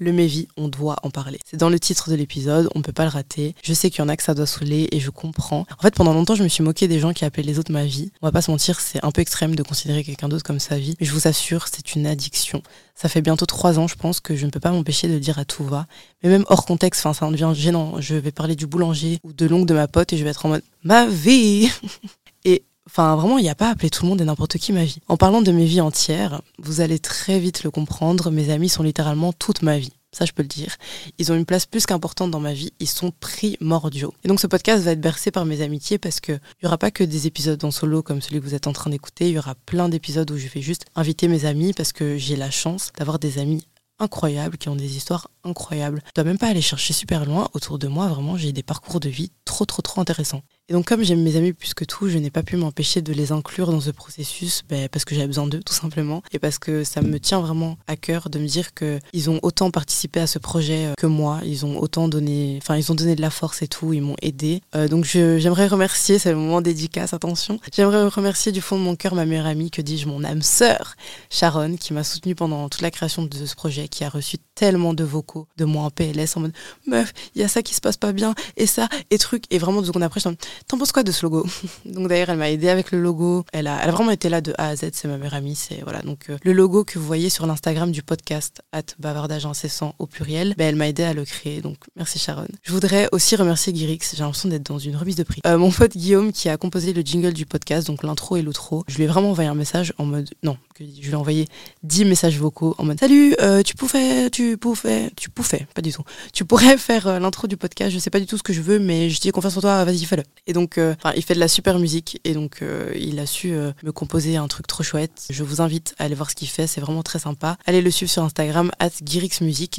Le 0.00 0.12
mes 0.12 0.48
on 0.56 0.68
doit 0.68 0.96
en 1.02 1.10
parler. 1.10 1.38
C'est 1.44 1.58
dans 1.58 1.68
le 1.68 1.78
titre 1.78 2.08
de 2.08 2.14
l'épisode, 2.14 2.70
on 2.74 2.80
peut 2.80 2.92
pas 2.92 3.04
le 3.04 3.10
rater. 3.10 3.54
Je 3.62 3.74
sais 3.74 3.90
qu'il 3.90 3.98
y 3.98 4.02
en 4.02 4.08
a 4.08 4.16
que 4.16 4.22
ça 4.22 4.32
doit 4.32 4.46
saouler 4.46 4.88
et 4.90 5.00
je 5.00 5.10
comprends. 5.10 5.66
En 5.78 5.82
fait, 5.82 5.94
pendant 5.94 6.14
longtemps, 6.14 6.34
je 6.34 6.42
me 6.42 6.48
suis 6.48 6.64
moqué 6.64 6.88
des 6.88 6.98
gens 6.98 7.12
qui 7.12 7.26
appelaient 7.26 7.42
les 7.42 7.58
autres 7.58 7.72
ma 7.72 7.84
vie. 7.84 8.10
On 8.22 8.26
va 8.26 8.32
pas 8.32 8.40
se 8.40 8.50
mentir, 8.50 8.80
c'est 8.80 9.04
un 9.04 9.10
peu 9.10 9.20
extrême 9.20 9.54
de 9.54 9.62
considérer 9.62 10.02
quelqu'un 10.02 10.30
d'autre 10.30 10.44
comme 10.44 10.58
sa 10.58 10.78
vie, 10.78 10.96
mais 10.98 11.06
je 11.06 11.12
vous 11.12 11.28
assure, 11.28 11.66
c'est 11.70 11.94
une 11.94 12.06
addiction. 12.06 12.62
Ça 12.94 13.08
fait 13.08 13.22
bientôt 13.22 13.46
trois 13.46 13.78
ans, 13.78 13.88
je 13.88 13.96
pense, 13.96 14.20
que 14.20 14.36
je 14.36 14.46
ne 14.46 14.50
peux 14.50 14.60
pas 14.60 14.70
m'empêcher 14.70 15.08
de 15.08 15.18
dire 15.18 15.38
à 15.38 15.44
tout 15.44 15.64
va. 15.64 15.86
Mais 16.22 16.28
même 16.28 16.44
hors 16.48 16.64
contexte, 16.64 17.02
ça 17.02 17.26
en 17.26 17.30
devient 17.30 17.52
gênant. 17.54 18.00
Je 18.00 18.14
vais 18.14 18.30
parler 18.30 18.54
du 18.54 18.66
boulanger 18.66 19.18
ou 19.24 19.32
de 19.32 19.46
l'ongle 19.46 19.66
de 19.66 19.74
ma 19.74 19.88
pote 19.88 20.12
et 20.12 20.16
je 20.16 20.24
vais 20.24 20.30
être 20.30 20.46
en 20.46 20.50
mode 20.50 20.62
ma 20.84 21.06
vie 21.06 21.70
Et 22.44 22.64
Enfin, 22.86 23.16
vraiment, 23.16 23.38
il 23.38 23.42
n'y 23.42 23.48
a 23.48 23.54
pas 23.54 23.68
à 23.68 23.70
appeler 23.70 23.88
tout 23.88 24.04
le 24.04 24.10
monde 24.10 24.20
et 24.20 24.24
n'importe 24.24 24.58
qui 24.58 24.72
ma 24.72 24.84
vie. 24.84 24.98
En 25.08 25.16
parlant 25.16 25.40
de 25.40 25.50
mes 25.52 25.64
vies 25.64 25.80
entières, 25.80 26.42
vous 26.58 26.82
allez 26.82 26.98
très 26.98 27.38
vite 27.38 27.64
le 27.64 27.70
comprendre, 27.70 28.30
mes 28.30 28.50
amis 28.50 28.68
sont 28.68 28.82
littéralement 28.82 29.32
toute 29.32 29.62
ma 29.62 29.78
vie. 29.78 29.94
Ça 30.14 30.24
je 30.24 30.32
peux 30.32 30.42
le 30.42 30.48
dire. 30.48 30.76
Ils 31.18 31.32
ont 31.32 31.34
une 31.34 31.44
place 31.44 31.66
plus 31.66 31.86
qu'importante 31.86 32.30
dans 32.30 32.40
ma 32.40 32.52
vie, 32.52 32.72
ils 32.80 32.88
sont 32.88 33.12
primordiaux. 33.20 34.14
Et 34.24 34.28
donc 34.28 34.40
ce 34.40 34.46
podcast 34.46 34.82
va 34.84 34.92
être 34.92 35.00
bercé 35.00 35.30
par 35.30 35.44
mes 35.44 35.60
amitiés 35.60 35.98
parce 35.98 36.20
qu'il 36.20 36.40
n'y 36.62 36.66
aura 36.66 36.78
pas 36.78 36.90
que 36.90 37.04
des 37.04 37.26
épisodes 37.26 37.62
en 37.64 37.70
solo 37.70 38.02
comme 38.02 38.22
celui 38.22 38.40
que 38.40 38.44
vous 38.44 38.54
êtes 38.54 38.66
en 38.66 38.72
train 38.72 38.90
d'écouter, 38.90 39.28
il 39.28 39.34
y 39.34 39.38
aura 39.38 39.54
plein 39.66 39.88
d'épisodes 39.88 40.30
où 40.30 40.38
je 40.38 40.48
vais 40.48 40.62
juste 40.62 40.86
inviter 40.94 41.28
mes 41.28 41.44
amis 41.44 41.72
parce 41.72 41.92
que 41.92 42.16
j'ai 42.16 42.36
la 42.36 42.50
chance 42.50 42.92
d'avoir 42.98 43.18
des 43.18 43.38
amis 43.38 43.66
incroyables, 43.98 44.58
qui 44.58 44.68
ont 44.68 44.76
des 44.76 44.96
histoires 44.96 45.28
incroyables. 45.44 46.02
Je 46.06 46.12
dois 46.14 46.24
même 46.24 46.38
pas 46.38 46.48
aller 46.48 46.62
chercher 46.62 46.92
super 46.92 47.24
loin. 47.24 47.48
Autour 47.52 47.78
de 47.78 47.88
moi, 47.88 48.08
vraiment, 48.08 48.36
j'ai 48.36 48.52
des 48.52 48.62
parcours 48.62 49.00
de 49.00 49.08
vie 49.08 49.30
trop, 49.44 49.64
trop, 49.64 49.82
trop 49.82 50.00
intéressants. 50.00 50.42
Et 50.70 50.72
donc, 50.72 50.86
comme 50.86 51.02
j'aime 51.02 51.22
mes 51.22 51.36
amis 51.36 51.52
plus 51.52 51.74
que 51.74 51.84
tout, 51.84 52.08
je 52.08 52.16
n'ai 52.16 52.30
pas 52.30 52.42
pu 52.42 52.56
m'empêcher 52.56 53.02
de 53.02 53.12
les 53.12 53.32
inclure 53.32 53.70
dans 53.70 53.82
ce 53.82 53.90
processus 53.90 54.62
ben, 54.66 54.88
parce 54.88 55.04
que 55.04 55.14
j'avais 55.14 55.26
besoin 55.26 55.46
d'eux, 55.46 55.60
tout 55.62 55.74
simplement. 55.74 56.22
Et 56.32 56.38
parce 56.38 56.58
que 56.58 56.84
ça 56.84 57.02
me 57.02 57.20
tient 57.20 57.40
vraiment 57.40 57.76
à 57.86 57.96
cœur 57.96 58.30
de 58.30 58.38
me 58.38 58.46
dire 58.46 58.72
qu'ils 58.72 59.28
ont 59.28 59.40
autant 59.42 59.70
participé 59.70 60.20
à 60.20 60.26
ce 60.26 60.38
projet 60.38 60.86
euh, 60.86 60.94
que 60.96 61.06
moi. 61.06 61.40
Ils 61.44 61.66
ont 61.66 61.78
autant 61.78 62.08
donné, 62.08 62.58
enfin, 62.62 62.76
ils 62.78 62.90
ont 62.90 62.94
donné 62.94 63.14
de 63.14 63.20
la 63.20 63.28
force 63.28 63.60
et 63.60 63.68
tout. 63.68 63.92
Ils 63.92 64.00
m'ont 64.00 64.16
aidé. 64.22 64.62
Euh, 64.74 64.88
donc, 64.88 65.04
j'aimerais 65.04 65.66
remercier, 65.66 66.18
c'est 66.18 66.30
le 66.30 66.38
moment 66.38 66.62
dédicace, 66.62 67.12
attention. 67.12 67.60
J'aimerais 67.74 68.08
remercier 68.08 68.50
du 68.50 68.62
fond 68.62 68.78
de 68.78 68.82
mon 68.82 68.96
cœur 68.96 69.14
ma 69.14 69.26
meilleure 69.26 69.46
amie, 69.46 69.70
que 69.70 69.82
dis-je, 69.82 70.08
mon 70.08 70.24
âme 70.24 70.40
sœur, 70.40 70.94
Sharon, 71.28 71.76
qui 71.76 71.92
m'a 71.92 72.04
soutenue 72.04 72.34
pendant 72.34 72.70
toute 72.70 72.80
la 72.80 72.90
création 72.90 73.24
de 73.24 73.46
ce 73.46 73.54
projet, 73.54 73.88
qui 73.88 74.02
a 74.02 74.08
reçu 74.08 74.38
tellement 74.54 74.94
de 74.94 75.04
vocaux 75.04 75.46
de 75.56 75.64
moi 75.64 75.84
en 75.84 75.90
PLS 75.90 76.36
en 76.36 76.40
mode 76.40 76.52
meuf, 76.86 77.12
il 77.34 77.40
y 77.40 77.44
a 77.44 77.48
ça 77.48 77.62
qui 77.62 77.74
se 77.74 77.80
passe 77.80 77.96
pas 77.96 78.12
bien, 78.12 78.34
et 78.56 78.66
ça, 78.66 78.88
et 79.10 79.18
truc. 79.18 79.44
Et 79.50 79.58
vraiment, 79.58 79.80
deux 79.80 79.88
secondes 79.88 80.02
après, 80.02 80.20
je 80.20 80.28
T'en 80.68 80.78
penses 80.78 80.92
quoi 80.92 81.02
de 81.02 81.12
ce 81.12 81.24
logo? 81.24 81.46
Donc 81.84 82.08
d'ailleurs, 82.08 82.30
elle 82.30 82.38
m'a 82.38 82.50
aidé 82.50 82.68
avec 82.68 82.90
le 82.90 83.00
logo. 83.00 83.44
Elle 83.52 83.66
a, 83.66 83.84
elle 83.84 83.90
vraiment 83.90 84.10
été 84.10 84.28
là 84.28 84.40
de 84.40 84.54
A 84.58 84.68
à 84.68 84.76
Z. 84.76 84.90
C'est 84.92 85.08
ma 85.08 85.18
meilleure 85.18 85.34
amie. 85.34 85.54
C'est 85.54 85.82
voilà. 85.82 86.00
Donc 86.02 86.30
euh, 86.30 86.38
le 86.42 86.52
logo 86.52 86.84
que 86.84 86.98
vous 86.98 87.06
voyez 87.06 87.30
sur 87.30 87.46
l'Instagram 87.46 87.90
du 87.90 88.02
podcast 88.02 88.62
at 88.72 88.82
bavardage 88.98 89.46
incessant 89.46 89.94
au 89.98 90.06
pluriel, 90.06 90.54
ben, 90.56 90.68
elle 90.68 90.76
m'a 90.76 90.88
aidé 90.88 91.02
à 91.02 91.12
le 91.12 91.24
créer. 91.24 91.60
Donc 91.60 91.78
merci 91.96 92.18
Sharon. 92.18 92.46
Je 92.62 92.72
voudrais 92.72 93.08
aussi 93.12 93.36
remercier 93.36 93.74
Girix. 93.74 94.00
J'ai 94.14 94.22
l'impression 94.22 94.48
d'être 94.48 94.66
dans 94.66 94.78
une 94.78 94.96
remise 94.96 95.16
de 95.16 95.22
prix. 95.22 95.40
Euh, 95.46 95.58
mon 95.58 95.70
pote 95.70 95.96
Guillaume 95.96 96.32
qui 96.32 96.48
a 96.48 96.56
composé 96.56 96.92
le 96.92 97.02
jingle 97.02 97.32
du 97.32 97.46
podcast, 97.46 97.86
donc 97.86 98.02
l'intro 98.02 98.36
et 98.36 98.42
l'outro. 98.42 98.84
Je 98.88 98.96
lui 98.96 99.04
ai 99.04 99.06
vraiment 99.06 99.30
envoyé 99.30 99.48
un 99.48 99.54
message 99.54 99.92
en 99.98 100.06
mode 100.06 100.30
non, 100.42 100.56
je 100.78 101.06
lui 101.06 101.10
ai 101.10 101.14
envoyé 101.14 101.46
10 101.82 102.04
messages 102.04 102.38
vocaux 102.38 102.74
en 102.78 102.84
mode 102.84 102.98
salut, 102.98 103.34
euh, 103.40 103.62
tu 103.62 103.74
pouvais, 103.74 104.30
tu 104.30 104.56
pouvais, 104.56 105.10
tu 105.16 105.30
pouvais, 105.30 105.66
pas 105.74 105.82
du 105.82 105.92
tout. 105.92 106.02
Tu 106.32 106.44
pourrais 106.44 106.76
faire 106.78 107.20
l'intro 107.20 107.46
du 107.46 107.56
podcast. 107.56 107.92
Je 107.92 107.98
sais 107.98 108.10
pas 108.10 108.20
du 108.20 108.26
tout 108.26 108.38
ce 108.38 108.42
que 108.42 108.52
je 108.52 108.60
veux, 108.60 108.78
mais 108.78 109.10
je 109.10 109.20
dis 109.20 109.30
confiance 109.30 109.56
en 109.56 109.60
toi. 109.60 109.84
Vas-y, 109.84 110.04
fais-le. 110.04 110.22
Et 110.46 110.52
donc 110.52 110.78
il 111.16 111.22
fait 111.22 111.34
de 111.34 111.40
la 111.40 111.48
super 111.48 111.78
musique 111.78 112.20
et 112.24 112.34
donc 112.34 112.62
euh, 112.62 112.92
il 112.96 113.18
a 113.18 113.26
su 113.26 113.52
euh, 113.52 113.72
me 113.82 113.92
composer 113.92 114.36
un 114.36 114.48
truc 114.48 114.66
trop 114.66 114.82
chouette. 114.82 115.26
Je 115.30 115.42
vous 115.42 115.60
invite 115.60 115.94
à 115.98 116.04
aller 116.04 116.14
voir 116.14 116.30
ce 116.30 116.34
qu'il 116.34 116.48
fait, 116.48 116.66
c'est 116.66 116.80
vraiment 116.80 117.02
très 117.02 117.18
sympa. 117.18 117.56
Allez 117.66 117.82
le 117.82 117.90
suivre 117.90 118.10
sur 118.10 118.22
Instagram, 118.22 118.70
at 118.78 118.90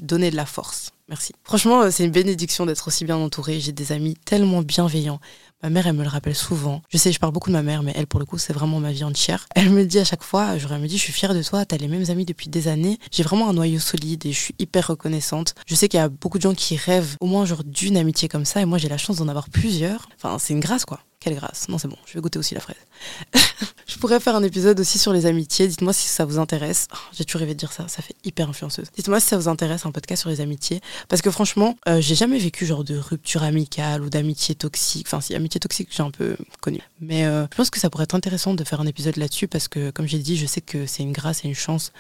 donnez 0.04 0.32
de 0.32 0.36
la 0.36 0.46
force. 0.46 0.95
Merci. 1.08 1.34
Franchement, 1.44 1.84
euh, 1.84 1.92
c'est 1.92 2.04
une 2.04 2.12
bénédiction 2.12 2.66
d'être 2.66 2.88
aussi 2.88 3.06
bien 3.06 3.18
entourée. 3.18 3.60
J'ai 3.60 3.72
des 3.72 3.92
amis 3.92 4.16
tellement 4.26 4.64
bienveillants. 4.64 5.20
Ma 5.62 5.70
mère, 5.70 5.86
elle 5.86 5.94
me 5.94 6.04
le 6.04 6.10
rappelle 6.10 6.36
souvent. 6.36 6.82
Je 6.90 6.98
sais, 6.98 7.12
je 7.12 7.20
parle 7.20 7.32
beaucoup 7.32 7.50
de 7.50 7.56
ma 7.56 7.62
mère, 7.62 7.84
mais 7.84 7.94
elle, 7.96 8.08
pour 8.08 8.20
le 8.20 8.26
coup, 8.26 8.40
c'est 8.40 8.54
vraiment 8.54 8.80
ma 8.80 8.92
vie 8.92 9.04
entière. 9.04 9.46
Elle 9.56 9.70
me 9.70 9.86
dit 9.86 10.00
à 10.00 10.04
chaque 10.04 10.24
fois, 10.24 10.58
je 10.58 10.68
me 10.68 10.88
dit, 10.88 10.98
je 10.98 11.04
suis 11.04 11.14
fière 11.14 11.36
de 11.36 11.44
toi, 11.44 11.64
t'as 11.64 11.78
les 11.78 11.88
mêmes 11.88 12.10
amis 12.10 12.26
depuis 12.26 12.50
des 12.50 12.68
années. 12.68 12.98
J'ai 13.12 13.24
vraiment 13.24 13.50
un 13.50 13.54
noyau 13.54 13.80
solide 13.80 14.26
et 14.26 14.32
je 14.32 14.40
suis 14.40 14.56
hyper 14.58 14.88
reconnaissante. 14.88 15.54
Je 15.68 15.76
sais 15.76 15.88
qu'il 15.88 16.00
y 16.00 16.04
a 16.04 16.10
beaucoup 16.10 16.38
de 16.40 16.44
gens 16.44 16.56
qui 16.56 16.76
rêvent 16.76 17.18
au 17.20 17.28
moins 17.28 17.46
genre 17.46 17.64
d'une 17.64 17.98
amitié 17.98 18.28
comme 18.28 18.46
ça, 18.46 18.62
et 18.62 18.66
moi, 18.66 18.80
j'ai 18.80 18.90
la 18.90 18.98
chance 18.98 19.18
d'en 19.18 19.28
avoir 19.28 19.50
plusieurs. 19.50 20.10
Enfin, 20.18 20.38
c'est 20.40 20.54
une 20.54 20.60
grâce, 20.60 20.86
quoi. 20.86 21.02
Quelle 21.26 21.34
grâce. 21.34 21.70
Non, 21.70 21.80
c'est 21.80 21.88
bon, 21.88 21.98
je 22.06 22.14
vais 22.14 22.22
goûter 22.22 22.38
aussi 22.38 22.54
la 22.54 22.60
fraise. 22.60 22.78
je 23.88 23.98
pourrais 23.98 24.20
faire 24.20 24.36
un 24.36 24.44
épisode 24.44 24.80
aussi 24.80 25.00
sur 25.00 25.12
les 25.12 25.26
amitiés. 25.26 25.68
Dites-moi 25.68 25.92
si 25.92 26.08
ça 26.08 26.24
vous 26.24 26.38
intéresse. 26.38 26.88
Oh, 26.94 26.98
j'ai 27.18 27.26
toujours 27.26 27.40
rêvé 27.40 27.56
de 27.56 27.58
dire 27.58 27.72
ça, 27.72 27.88
ça 27.88 28.04
fait 28.04 28.14
hyper 28.24 28.48
influenceuse. 28.48 28.92
Dites-moi 28.96 29.20
si 29.20 29.30
ça 29.30 29.38
vous 29.40 29.48
intéresse 29.48 29.88
un 29.88 29.92
podcast 29.92 30.22
sur 30.22 30.30
les 30.30 30.40
amitiés. 30.40 30.82
Parce 31.10 31.24
que 31.24 31.32
franchement, 31.32 31.78
euh, 31.88 32.00
j'ai 32.00 32.14
jamais 32.14 32.38
vécu 32.38 32.68
genre 32.68 32.84
de 32.84 32.96
rupture 32.96 33.42
amicale 33.42 34.04
ou 34.04 34.12
d'amitié 34.12 34.54
toxique. 34.54 35.08
Enfin, 35.08 35.20
si, 35.20 35.34
amitié 35.34 35.60
toxique, 35.60 35.90
j'ai 35.90 36.04
un 36.04 36.12
peu 36.12 36.38
connu. 36.62 36.82
Mais 37.02 37.26
euh, 37.26 37.48
je 37.52 37.58
pense 37.58 37.72
que 37.72 37.80
ça 37.80 37.90
pourrait 37.90 38.04
être 38.04 38.14
intéressant 38.14 38.54
de 38.54 38.64
faire 38.64 38.80
un 38.80 38.86
épisode 38.86 39.18
là-dessus 39.18 39.48
parce 39.48 39.68
que, 39.68 39.90
comme 39.90 40.06
j'ai 40.06 40.20
dit, 40.20 40.38
je 40.38 40.46
sais 40.46 40.62
que 40.62 40.86
c'est 40.86 41.02
une 41.02 41.12
grâce 41.12 41.44
et 41.44 41.48
une 41.48 41.56
chance 41.56 41.92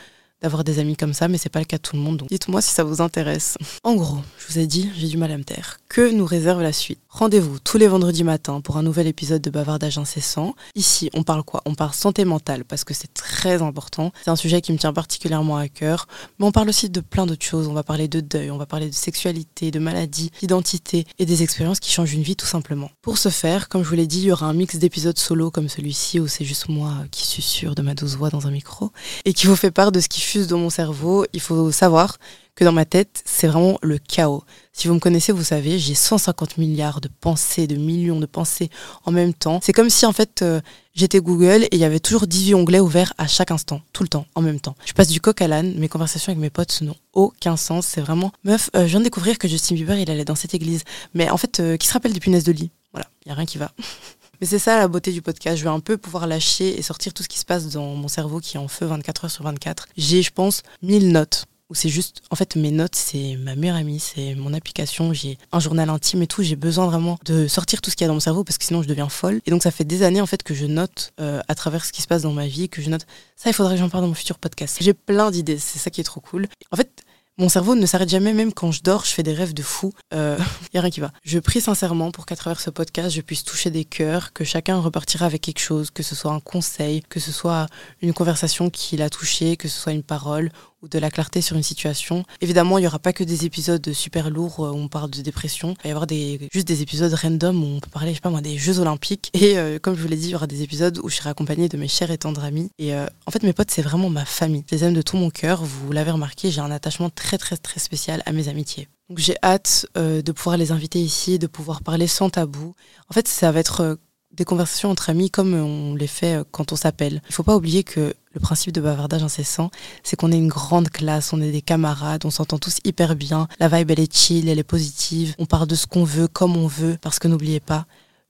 d'avoir 0.41 0.63
des 0.63 0.79
amis 0.79 0.95
comme 0.95 1.13
ça, 1.13 1.27
mais 1.27 1.37
c'est 1.37 1.49
pas 1.49 1.59
le 1.59 1.65
cas 1.65 1.77
de 1.77 1.81
tout 1.81 1.95
le 1.95 2.01
monde. 2.01 2.17
Donc 2.17 2.29
dites-moi 2.29 2.61
si 2.61 2.71
ça 2.71 2.83
vous 2.83 3.01
intéresse. 3.01 3.57
En 3.83 3.95
gros, 3.95 4.19
je 4.37 4.53
vous 4.53 4.59
ai 4.59 4.67
dit, 4.67 4.89
j'ai 4.95 5.07
du 5.07 5.17
mal 5.17 5.31
à 5.31 5.37
me 5.37 5.43
taire. 5.43 5.79
Que 5.89 6.11
nous 6.11 6.25
réserve 6.25 6.61
la 6.61 6.73
suite? 6.73 6.99
Rendez-vous 7.09 7.59
tous 7.59 7.77
les 7.77 7.87
vendredis 7.87 8.25
matins 8.25 8.59
pour 8.59 8.75
un 8.75 8.83
nouvel 8.83 9.07
épisode 9.07 9.41
de 9.41 9.49
Bavardage 9.49 9.97
incessant. 9.97 10.53
Ici, 10.75 11.09
on 11.13 11.23
parle 11.23 11.43
quoi? 11.43 11.61
On 11.65 11.73
parle 11.73 11.93
santé 11.93 12.25
mentale 12.25 12.65
parce 12.65 12.83
que 12.83 12.93
c'est 12.93 13.13
très 13.13 13.61
important. 13.61 14.11
C'est 14.25 14.29
un 14.31 14.35
sujet 14.35 14.59
qui 14.61 14.73
me 14.73 14.77
tient 14.77 14.91
particulièrement 14.91 15.55
à 15.55 15.69
cœur. 15.69 16.07
Mais 16.37 16.45
on 16.45 16.51
parle 16.51 16.67
aussi 16.67 16.89
de 16.89 16.99
plein 16.99 17.25
d'autres 17.25 17.45
choses. 17.45 17.67
On 17.67 17.73
va 17.73 17.83
parler 17.83 18.09
de 18.09 18.19
deuil, 18.19 18.51
on 18.51 18.57
va 18.57 18.65
parler 18.65 18.89
de 18.89 18.93
sexualité, 18.93 19.71
de 19.71 19.79
maladie, 19.79 20.31
d'identité 20.39 21.05
et 21.17 21.25
des 21.25 21.41
expériences 21.41 21.79
qui 21.79 21.91
changent 21.91 22.13
une 22.13 22.23
vie 22.23 22.35
tout 22.35 22.45
simplement. 22.45 22.91
Pour 23.01 23.17
ce 23.17 23.29
faire, 23.29 23.69
comme 23.69 23.83
je 23.83 23.89
vous 23.89 23.95
l'ai 23.95 24.07
dit, 24.07 24.19
il 24.19 24.25
y 24.25 24.31
aura 24.33 24.47
un 24.47 24.53
mix 24.53 24.75
d'épisodes 24.75 25.17
solo 25.17 25.49
comme 25.51 25.69
celui-ci 25.69 26.19
où 26.19 26.27
c'est 26.27 26.43
juste 26.43 26.67
moi 26.67 26.93
qui 27.11 27.25
suis 27.25 27.41
sûre 27.41 27.75
de 27.75 27.81
ma 27.81 27.93
douce 27.93 28.15
voix 28.15 28.29
dans 28.29 28.47
un 28.47 28.51
micro 28.51 28.91
et 29.23 29.33
qui 29.33 29.47
vous 29.47 29.55
fait 29.55 29.71
part 29.71 29.93
de 29.93 30.01
ce 30.01 30.09
qui 30.09 30.19
fuse 30.25 30.47
dans 30.47 30.57
mon 30.57 30.69
cerveau. 30.69 31.25
Il 31.33 31.39
faut 31.39 31.71
savoir 31.71 32.17
que 32.55 32.63
dans 32.63 32.71
ma 32.71 32.85
tête, 32.85 33.21
c'est 33.25 33.47
vraiment 33.47 33.77
le 33.81 33.97
chaos. 33.97 34.43
Si 34.71 34.87
vous 34.87 34.93
me 34.93 34.99
connaissez, 34.99 35.31
vous 35.33 35.43
savez, 35.43 35.77
j'ai 35.77 35.93
150 35.93 36.57
milliards 36.57 37.01
de 37.01 37.09
pensées, 37.19 37.67
de 37.67 37.75
millions 37.75 38.19
de 38.19 38.25
pensées 38.25 38.69
en 39.03 39.11
même 39.11 39.33
temps. 39.33 39.59
C'est 39.61 39.73
comme 39.73 39.89
si 39.89 40.05
en 40.05 40.13
fait 40.13 40.41
euh, 40.41 40.61
j'étais 40.93 41.19
Google 41.19 41.63
et 41.65 41.69
il 41.73 41.79
y 41.79 41.83
avait 41.83 41.99
toujours 41.99 42.27
18 42.27 42.55
onglets 42.55 42.79
ouverts 42.79 43.13
à 43.17 43.27
chaque 43.27 43.51
instant, 43.51 43.81
tout 43.91 44.03
le 44.03 44.09
temps, 44.09 44.25
en 44.35 44.41
même 44.41 44.61
temps. 44.61 44.75
Je 44.85 44.93
passe 44.93 45.09
du 45.09 45.19
coq 45.19 45.41
à 45.41 45.47
l'âne, 45.47 45.75
mes 45.75 45.89
conversations 45.89 46.31
avec 46.31 46.41
mes 46.41 46.49
potes 46.49 46.81
n'ont 46.81 46.95
aucun 47.13 47.57
sens. 47.57 47.85
C'est 47.87 48.01
vraiment, 48.01 48.31
meuf, 48.45 48.69
euh, 48.75 48.83
je 48.83 48.87
viens 48.87 48.99
de 48.99 49.05
découvrir 49.05 49.37
que 49.37 49.49
Justin 49.49 49.75
Bieber, 49.75 49.99
il 49.99 50.09
allait 50.09 50.25
dans 50.25 50.35
cette 50.35 50.53
église. 50.53 50.83
Mais 51.13 51.29
en 51.29 51.37
fait, 51.37 51.59
euh, 51.59 51.77
qui 51.77 51.87
se 51.87 51.93
rappelle 51.93 52.13
des 52.13 52.21
punaises 52.21 52.45
de 52.45 52.53
lit? 52.53 52.71
Voilà, 52.93 53.07
il 53.25 53.29
n'y 53.29 53.31
a 53.33 53.35
rien 53.35 53.45
qui 53.45 53.57
va. 53.57 53.71
C'est 54.45 54.59
ça 54.59 54.77
la 54.77 54.87
beauté 54.87 55.11
du 55.11 55.23
podcast. 55.23 55.57
Je 55.57 55.63
vais 55.63 55.71
un 55.71 55.79
peu 55.79 55.97
pouvoir 55.97 56.27
lâcher 56.27 56.77
et 56.77 56.81
sortir 56.83 57.13
tout 57.15 57.23
ce 57.23 57.27
qui 57.27 57.39
se 57.39 57.45
passe 57.45 57.69
dans 57.69 57.95
mon 57.95 58.07
cerveau 58.07 58.39
qui 58.39 58.57
est 58.57 58.59
en 58.59 58.67
feu 58.67 58.85
24 58.85 59.25
heures 59.25 59.31
sur 59.31 59.43
24. 59.43 59.87
J'ai, 59.97 60.21
je 60.21 60.31
pense, 60.31 60.61
1000 60.83 61.11
notes 61.11 61.45
où 61.71 61.73
c'est 61.73 61.89
juste, 61.89 62.21
en 62.29 62.35
fait, 62.35 62.55
mes 62.55 62.69
notes, 62.69 62.93
c'est 62.93 63.37
ma 63.37 63.55
meilleure 63.55 63.77
amie, 63.77 63.99
c'est 63.99 64.35
mon 64.35 64.53
application, 64.53 65.13
j'ai 65.13 65.39
un 65.51 65.59
journal 65.59 65.89
intime 65.89 66.21
et 66.21 66.27
tout, 66.27 66.43
j'ai 66.43 66.55
besoin 66.55 66.85
vraiment 66.85 67.17
de 67.25 67.47
sortir 67.47 67.81
tout 67.81 67.89
ce 67.89 67.95
qu'il 67.95 68.03
y 68.03 68.05
a 68.05 68.07
dans 68.09 68.13
mon 68.13 68.19
cerveau 68.19 68.43
parce 68.43 68.59
que 68.59 68.65
sinon 68.65 68.83
je 68.83 68.87
deviens 68.87 69.09
folle. 69.09 69.41
Et 69.47 69.51
donc 69.51 69.63
ça 69.63 69.71
fait 69.71 69.83
des 69.83 70.03
années, 70.03 70.21
en 70.21 70.27
fait, 70.27 70.43
que 70.43 70.53
je 70.53 70.67
note 70.67 71.11
euh, 71.19 71.41
à 71.47 71.55
travers 71.55 71.83
ce 71.83 71.91
qui 71.91 72.03
se 72.03 72.07
passe 72.07 72.21
dans 72.21 72.33
ma 72.33 72.45
vie, 72.45 72.69
que 72.69 72.83
je 72.83 72.89
note, 72.91 73.07
ça, 73.35 73.49
il 73.49 73.53
faudrait 73.53 73.73
que 73.73 73.79
j'en 73.79 73.89
parle 73.89 74.03
dans 74.03 74.09
mon 74.09 74.13
futur 74.13 74.37
podcast. 74.37 74.77
J'ai 74.79 74.93
plein 74.93 75.31
d'idées, 75.31 75.57
c'est 75.57 75.79
ça 75.79 75.89
qui 75.89 76.01
est 76.01 76.03
trop 76.03 76.21
cool. 76.21 76.47
En 76.69 76.75
fait, 76.75 77.03
mon 77.37 77.49
cerveau 77.49 77.75
ne 77.75 77.85
s'arrête 77.85 78.09
jamais, 78.09 78.33
même 78.33 78.53
quand 78.53 78.71
je 78.71 78.81
dors, 78.81 79.03
je 79.03 79.11
fais 79.11 79.23
des 79.23 79.33
rêves 79.33 79.53
de 79.53 79.61
fou. 79.61 79.91
Il 80.11 80.17
euh, 80.17 80.37
y 80.73 80.77
a 80.77 80.81
rien 80.81 80.89
qui 80.89 81.01
va. 81.01 81.11
Je 81.23 81.39
prie 81.39 81.59
sincèrement 81.59 82.11
pour 82.11 82.25
qu'à 82.25 82.35
travers 82.35 82.61
ce 82.61 82.69
podcast, 82.69 83.13
je 83.13 83.21
puisse 83.21 83.43
toucher 83.43 83.69
des 83.69 83.83
cœurs, 83.83 84.31
que 84.33 84.43
chacun 84.43 84.79
repartira 84.79 85.25
avec 85.25 85.41
quelque 85.41 85.59
chose, 85.59 85.91
que 85.91 86.03
ce 86.03 86.15
soit 86.15 86.31
un 86.31 86.39
conseil, 86.39 87.01
que 87.09 87.19
ce 87.19 87.31
soit 87.31 87.67
une 88.01 88.13
conversation 88.13 88.69
qui 88.69 88.95
l'a 88.97 89.09
touché, 89.09 89.57
que 89.57 89.67
ce 89.67 89.79
soit 89.79 89.91
une 89.91 90.03
parole 90.03 90.49
de 90.89 90.99
la 90.99 91.09
clarté 91.09 91.41
sur 91.41 91.55
une 91.55 91.63
situation. 91.63 92.23
Évidemment, 92.41 92.77
il 92.77 92.81
n'y 92.81 92.87
aura 92.87 92.99
pas 92.99 93.13
que 93.13 93.23
des 93.23 93.45
épisodes 93.45 93.93
super 93.93 94.29
lourds 94.29 94.59
où 94.59 94.65
on 94.65 94.87
parle 94.87 95.09
de 95.09 95.21
dépression. 95.21 95.75
Il 95.79 95.83
va 95.83 95.89
y 95.89 95.91
avoir 95.91 96.07
des, 96.07 96.49
juste 96.53 96.67
des 96.67 96.81
épisodes 96.81 97.13
random 97.13 97.63
où 97.63 97.77
on 97.77 97.79
peut 97.79 97.89
parler, 97.89 98.11
je 98.11 98.15
sais 98.15 98.21
pas 98.21 98.29
moi, 98.29 98.41
des 98.41 98.57
Jeux 98.57 98.79
Olympiques. 98.79 99.29
Et 99.33 99.57
euh, 99.57 99.79
comme 99.79 99.95
je 99.95 100.01
vous 100.01 100.07
l'ai 100.07 100.15
dit, 100.15 100.27
il 100.27 100.31
y 100.31 100.35
aura 100.35 100.47
des 100.47 100.61
épisodes 100.61 100.99
où 101.03 101.09
je 101.09 101.15
serai 101.15 101.29
accompagnée 101.29 101.69
de 101.69 101.77
mes 101.77 101.87
chers 101.87 102.11
et 102.11 102.17
tendres 102.17 102.43
amis. 102.43 102.69
Et 102.77 102.93
euh, 102.93 103.05
en 103.25 103.31
fait, 103.31 103.43
mes 103.43 103.53
potes, 103.53 103.71
c'est 103.71 103.81
vraiment 103.81 104.09
ma 104.09 104.25
famille. 104.25 104.63
Je 104.69 104.75
les 104.75 104.83
aime 104.83 104.93
de 104.93 105.01
tout 105.01 105.17
mon 105.17 105.29
cœur. 105.29 105.63
Vous 105.63 105.91
l'avez 105.91 106.11
remarqué, 106.11 106.51
j'ai 106.51 106.61
un 106.61 106.71
attachement 106.71 107.09
très, 107.09 107.37
très, 107.37 107.57
très 107.57 107.79
spécial 107.79 108.21
à 108.25 108.31
mes 108.31 108.47
amitiés. 108.47 108.87
Donc 109.09 109.19
j'ai 109.19 109.35
hâte 109.43 109.85
euh, 109.97 110.21
de 110.21 110.31
pouvoir 110.31 110.57
les 110.57 110.71
inviter 110.71 110.99
ici, 110.99 111.37
de 111.37 111.47
pouvoir 111.47 111.81
parler 111.81 112.07
sans 112.07 112.29
tabou. 112.29 112.73
En 113.09 113.13
fait, 113.13 113.27
ça 113.27 113.51
va 113.51 113.59
être 113.59 113.99
des 114.31 114.45
conversations 114.45 114.89
entre 114.89 115.09
amis 115.09 115.29
comme 115.29 115.53
on 115.53 115.95
les 115.95 116.07
fait 116.07 116.43
quand 116.51 116.71
on 116.71 116.75
s'appelle. 116.75 117.21
Il 117.25 117.29
ne 117.29 117.33
faut 117.33 117.43
pas 117.43 117.55
oublier 117.55 117.83
que 117.83 118.15
le 118.35 118.41
principe 118.41 118.73
de 118.73 118.81
bavardage 118.81 119.23
incessant, 119.23 119.71
c'est 120.03 120.15
qu'on 120.15 120.31
est 120.31 120.37
une 120.37 120.49
grande 120.49 120.89
classe, 120.89 121.33
on 121.33 121.41
est 121.41 121.51
des 121.51 121.61
camarades, 121.61 122.25
on 122.25 122.29
s'entend 122.29 122.59
tous 122.59 122.79
hyper 122.83 123.15
bien, 123.15 123.47
la 123.59 123.69
vibe 123.69 123.91
elle 123.91 124.01
est 124.01 124.13
chill, 124.13 124.47
elle 124.49 124.59
est 124.59 124.63
positive, 124.63 125.33
on 125.39 125.45
parle 125.45 125.67
de 125.67 125.75
ce 125.75 125.87
qu'on 125.87 126.03
veut, 126.03 126.27
comme 126.27 126.55
on 126.55 126.67
veut, 126.67 126.97
parce 127.01 127.17
que 127.17 127.27
n'oubliez 127.27 127.61
pas, 127.61 127.85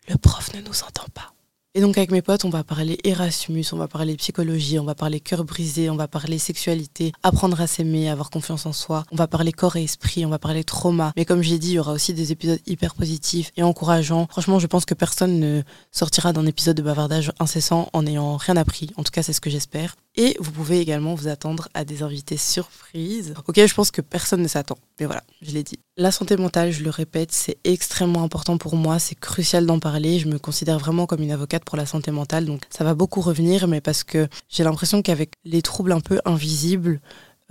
le 0.07 0.17
prof 0.17 0.53
ne 0.53 0.61
nous 0.61 0.83
entend 0.83 1.07
pas. 1.13 1.34
Et 1.77 1.81
donc 1.81 1.97
avec 1.97 2.09
mes 2.09 2.21
potes, 2.21 2.45
on 2.45 2.49
va 2.49 2.63
parler 2.63 2.97
Erasmus, 3.03 3.65
on 3.73 3.75
va 3.75 3.89
parler 3.89 4.15
psychologie, 4.15 4.79
on 4.79 4.85
va 4.85 4.95
parler 4.95 5.19
cœur 5.19 5.43
brisé, 5.43 5.89
on 5.89 5.97
va 5.97 6.07
parler 6.07 6.37
sexualité, 6.37 7.11
apprendre 7.21 7.59
à 7.59 7.67
s'aimer, 7.67 8.09
avoir 8.09 8.29
confiance 8.29 8.65
en 8.65 8.71
soi, 8.71 9.03
on 9.11 9.17
va 9.17 9.27
parler 9.27 9.51
corps 9.51 9.75
et 9.75 9.83
esprit, 9.83 10.25
on 10.25 10.29
va 10.29 10.39
parler 10.39 10.63
trauma. 10.63 11.11
Mais 11.17 11.25
comme 11.25 11.41
j'ai 11.41 11.59
dit, 11.59 11.71
il 11.71 11.73
y 11.73 11.79
aura 11.79 11.91
aussi 11.91 12.13
des 12.13 12.31
épisodes 12.31 12.61
hyper 12.65 12.95
positifs 12.95 13.51
et 13.57 13.63
encourageants. 13.63 14.25
Franchement, 14.29 14.57
je 14.57 14.67
pense 14.67 14.85
que 14.85 14.93
personne 14.93 15.37
ne 15.37 15.63
sortira 15.91 16.31
d'un 16.31 16.45
épisode 16.45 16.77
de 16.77 16.81
bavardage 16.81 17.33
incessant 17.41 17.89
en 17.91 18.03
n'ayant 18.03 18.37
rien 18.37 18.55
appris. 18.55 18.91
En 18.95 19.03
tout 19.03 19.11
cas, 19.11 19.21
c'est 19.21 19.33
ce 19.33 19.41
que 19.41 19.49
j'espère. 19.49 19.97
Et 20.17 20.37
vous 20.39 20.51
pouvez 20.51 20.79
également 20.79 21.13
vous 21.13 21.27
attendre 21.27 21.67
à 21.73 21.83
des 21.83 22.01
invités 22.03 22.37
surprises 22.37 23.33
auxquels 23.47 23.67
je 23.67 23.73
pense 23.73 23.91
que 23.91 24.01
personne 24.01 24.41
ne 24.41 24.47
s'attend. 24.47 24.77
Mais 24.99 25.05
voilà, 25.05 25.23
je 25.41 25.51
l'ai 25.51 25.63
dit. 25.63 25.79
La 25.97 26.11
santé 26.11 26.37
mentale, 26.37 26.71
je 26.71 26.83
le 26.83 26.89
répète, 26.89 27.31
c'est 27.31 27.57
extrêmement 27.65 28.23
important 28.23 28.57
pour 28.57 28.75
moi, 28.77 28.97
c'est 28.99 29.15
crucial 29.15 29.65
d'en 29.65 29.79
parler. 29.79 30.19
Je 30.19 30.27
me 30.27 30.39
considère 30.39 30.79
vraiment 30.79 31.05
comme 31.05 31.21
une 31.21 31.31
avocate 31.31 31.65
pour 31.65 31.77
la 31.77 31.85
santé 31.85 32.11
mentale, 32.11 32.45
donc 32.45 32.61
ça 32.69 32.83
va 32.83 32.93
beaucoup 32.93 33.21
revenir, 33.21 33.67
mais 33.67 33.81
parce 33.81 34.03
que 34.03 34.27
j'ai 34.47 34.63
l'impression 34.63 35.01
qu'avec 35.01 35.31
les 35.43 35.61
troubles 35.61 35.91
un 35.91 35.99
peu 35.99 36.19
invisibles, 36.23 37.01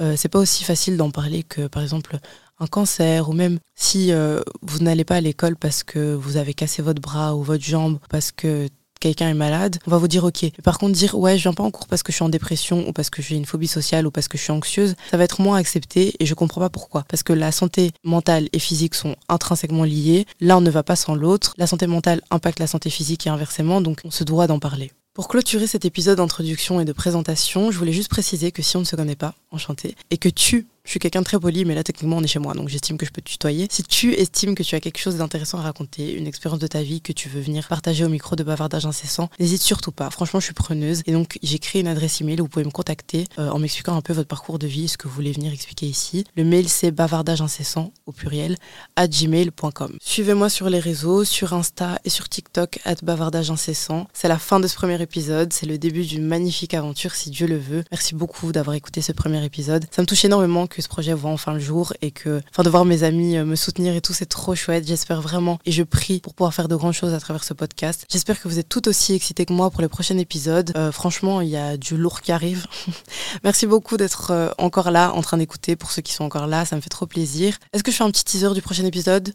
euh, 0.01 0.15
c'est 0.17 0.29
pas 0.29 0.41
aussi 0.41 0.65
facile 0.65 0.97
d'en 0.97 1.11
parler 1.11 1.43
que 1.43 1.69
par 1.69 1.83
exemple 1.83 2.19
un 2.59 2.67
cancer 2.67 3.29
ou 3.29 3.33
même 3.33 3.59
si 3.75 4.13
euh, 4.13 4.41
vous 4.63 4.81
n'allez 4.81 5.05
pas 5.05 5.17
à 5.17 5.21
l'école 5.21 5.57
parce 5.57 5.83
que 5.83 6.15
vous 6.15 6.37
avez 6.37 6.55
cassé 6.55 6.83
votre 6.83 7.01
bras 7.01 7.37
ou 7.37 7.43
votre 7.43 7.63
jambe, 7.63 7.99
parce 8.09 8.33
que 8.33 8.69
quelqu'un 9.01 9.29
est 9.29 9.35
malade, 9.35 9.79
on 9.87 9.91
va 9.91 9.99
vous 9.99 10.09
dire 10.09 10.25
ok. 10.25 10.51
par 10.63 10.79
contre, 10.79 10.93
dire 10.93 11.15
ouais, 11.19 11.37
je 11.37 11.43
viens 11.43 11.53
pas 11.53 11.63
en 11.63 11.71
cours 11.71 11.87
parce 11.87 12.03
que 12.03 12.13
je 12.13 12.17
suis 12.17 12.25
en 12.25 12.29
dépression 12.29 12.89
ou 12.89 12.93
parce 12.93 13.11
que 13.11 13.23
j'ai 13.23 13.37
une 13.37 13.47
phobie 13.47 13.69
sociale 13.69 14.07
ou 14.07 14.11
parce 14.11 14.29
que 14.29 14.39
je 14.39 14.43
suis 14.43 14.53
anxieuse, 14.53 14.95
ça 15.11 15.17
va 15.17 15.25
être 15.25 15.41
moins 15.41 15.57
accepté 15.57 16.15
et 16.19 16.27
je 16.27 16.35
comprends 16.35 16.61
pas 16.61 16.71
pourquoi. 16.71 17.05
Parce 17.09 17.23
que 17.23 17.33
la 17.33 17.53
santé 17.53 17.93
mentale 18.03 18.49
et 18.53 18.59
physique 18.59 18.95
sont 18.95 19.17
intrinsèquement 19.29 19.85
liées. 19.85 20.27
L'un 20.41 20.61
ne 20.61 20.71
va 20.71 20.83
pas 20.83 20.97
sans 20.97 21.15
l'autre. 21.15 21.55
La 21.59 21.67
santé 21.67 21.87
mentale 21.87 22.21
impacte 22.31 22.61
la 22.61 22.67
santé 22.67 22.91
physique 22.91 23.27
et 23.27 23.31
inversement, 23.31 23.81
donc 23.81 24.01
on 24.05 24.11
se 24.11 24.25
doit 24.25 24.47
d'en 24.47 24.59
parler. 24.59 24.93
Pour 25.15 25.29
clôturer 25.29 25.69
cet 25.69 25.85
épisode 25.85 26.19
d'introduction 26.19 26.81
et 26.81 26.85
de 26.85 26.93
présentation, 26.93 27.71
je 27.71 27.79
voulais 27.79 27.93
juste 27.93 28.11
préciser 28.11 28.51
que 28.51 28.63
si 28.63 28.77
on 28.77 28.81
ne 28.81 28.85
se 28.85 28.97
connaît 28.97 29.15
pas, 29.15 29.35
enchanté, 29.55 29.97
et 30.11 30.19
que 30.19 30.29
tu 30.29 30.67
je 30.85 30.91
suis 30.91 31.01
quelqu'un 31.01 31.21
de 31.21 31.25
très 31.25 31.41
poli, 31.41 31.65
mais 31.65 31.75
là, 31.75 31.83
techniquement, 31.83 32.19
on 32.19 32.23
est 32.23 32.27
chez 32.27 32.39
moi, 32.39 32.53
donc 32.53 32.69
j'estime 32.69 32.99
que 32.99 33.07
je 33.07 33.11
peux 33.11 33.23
te 33.23 33.31
tutoyer. 33.31 33.69
Si 33.71 33.83
tu 33.83 34.13
estimes 34.13 34.55
que 34.55 34.63
tu 34.63 34.75
as 34.75 34.81
quelque 34.81 34.99
chose 34.99 35.17
d'intéressant 35.17 35.59
à 35.59 35.63
raconter, 35.63 36.13
une 36.13 36.27
expérience 36.27 36.61
de 36.61 36.67
ta 36.67 36.83
vie 36.83 37.01
que 37.01 37.13
tu 37.13 37.31
veux 37.31 37.41
venir 37.41 37.69
partager 37.69 38.05
au 38.05 38.11
micro 38.11 38.37
de 38.37 38.43
bavardage 38.43 38.85
incessant, 38.85 39.31
n'hésite 39.41 39.63
surtout 39.63 39.93
pas. 39.93 40.11
Franchement, 40.11 40.41
je 40.41 40.45
suis 40.45 40.55
preneuse. 40.55 41.03
Et 41.07 41.13
donc, 41.13 41.39
j'ai 41.43 41.59
créé 41.59 41.81
une 41.81 41.89
adresse 41.89 42.21
email 42.21 42.39
où 42.43 42.45
vous 42.45 42.51
pouvez 42.51 42.67
me 42.67 42.71
contacter 42.71 43.27
euh, 43.39 43.49
en 43.49 43.59
m'expliquant 43.59 43.97
un 43.97 44.03
peu 44.03 44.13
votre 44.13 44.29
parcours 44.29 44.59
de 44.59 44.67
vie, 44.67 44.89
ce 44.89 44.99
que 44.99 45.09
vous 45.09 45.15
voulez 45.15 45.33
venir 45.33 45.55
expliquer 45.55 45.87
ici. 45.87 46.25
Le 46.37 46.45
mail, 46.45 46.69
c'est 46.69 46.91
bavardage 46.91 47.41
incessant, 47.41 47.91
au 48.05 48.13
pluriel, 48.13 48.57
à 48.95 49.09
gmail.com. 49.09 49.97
Suivez-moi 50.03 50.51
sur 50.51 50.69
les 50.69 50.81
réseaux, 50.81 51.25
sur 51.25 51.55
Insta 51.55 51.99
et 52.05 52.11
sur 52.11 52.29
TikTok, 52.29 52.81
at 52.85 52.97
bavardage 53.03 53.51
incessant. 53.51 54.07
C'est 54.13 54.29
la 54.29 54.39
fin 54.39 54.61
de 54.61 54.67
ce 54.67 54.75
premier 54.75 55.01
épisode. 55.01 55.51
C'est 55.55 55.67
le 55.67 55.79
début 55.79 56.05
d'une 56.05 56.27
magnifique 56.27 56.75
aventure, 56.75 57.15
si 57.15 57.31
Dieu 57.31 57.47
le 57.47 57.57
veut. 57.57 57.85
Merci 57.91 58.15
beaucoup 58.15 58.53
d'avoir 58.53 58.77
écouté 58.77 59.01
ce 59.01 59.13
premier 59.13 59.43
épisode. 59.45 59.87
Ça 59.91 60.03
me 60.03 60.07
touche 60.07 60.25
énormément 60.25 60.67
que 60.67 60.83
ce 60.83 60.89
projet 60.89 61.13
voit 61.13 61.31
enfin 61.31 61.53
le 61.53 61.61
jour 61.61 61.93
et 62.03 62.11
que, 62.11 62.41
enfin, 62.51 62.63
de 62.63 62.71
voir 62.71 62.85
mes 62.85 63.03
amis 63.03 63.37
euh, 63.37 63.45
me 63.45 63.57
soutenir 63.57 63.95
et 63.95 64.01
tout, 64.01 64.13
c'est 64.13 64.27
trop 64.27 64.55
chouette. 64.55 64.87
J'espère 64.87 65.21
vraiment 65.21 65.59
et 65.65 65.73
je 65.73 65.83
prie 65.83 66.21
pour 66.21 66.35
pouvoir 66.35 66.55
faire 66.55 66.69
de 66.69 66.77
grandes 66.77 66.93
choses 66.93 67.15
à 67.15 67.21
travers 67.21 67.45
ce 67.45 67.55
podcast. 67.55 68.07
J'espère 68.11 68.41
que 68.41 68.49
vous 68.49 68.59
êtes 68.59 68.69
tout 68.69 68.89
aussi 68.89 69.15
excités 69.15 69.47
que 69.47 69.53
moi 69.53 69.71
pour 69.71 69.83
les 69.83 69.89
prochains 69.89 70.19
épisodes. 70.19 70.73
Euh, 70.77 70.93
franchement, 70.93 71.41
il 71.41 71.49
y 71.49 71.57
a 71.57 71.77
du 71.77 71.97
lourd 71.97 72.21
qui 72.21 72.33
arrive. 72.33 72.67
Merci 73.45 73.67
beaucoup 73.67 73.97
d'être 73.97 74.31
euh, 74.31 74.51
encore 74.59 74.91
là, 74.91 75.13
en 75.13 75.23
train 75.23 75.37
d'écouter. 75.37 75.77
Pour 75.77 75.91
ceux 75.91 76.03
qui 76.03 76.13
sont 76.13 76.25
encore 76.25 76.47
là, 76.47 76.65
ça 76.65 76.77
me 76.77 76.81
fait 76.81 76.91
trop 76.91 77.07
plaisir. 77.07 77.59
Est-ce 77.73 77.83
que 77.83 77.91
je 77.91 77.97
fais 77.97 78.05
un 78.05 78.11
petit 78.11 78.25
teaser 78.25 78.55
du 78.55 78.63
prochain 78.63 78.85
épisode? 78.85 79.35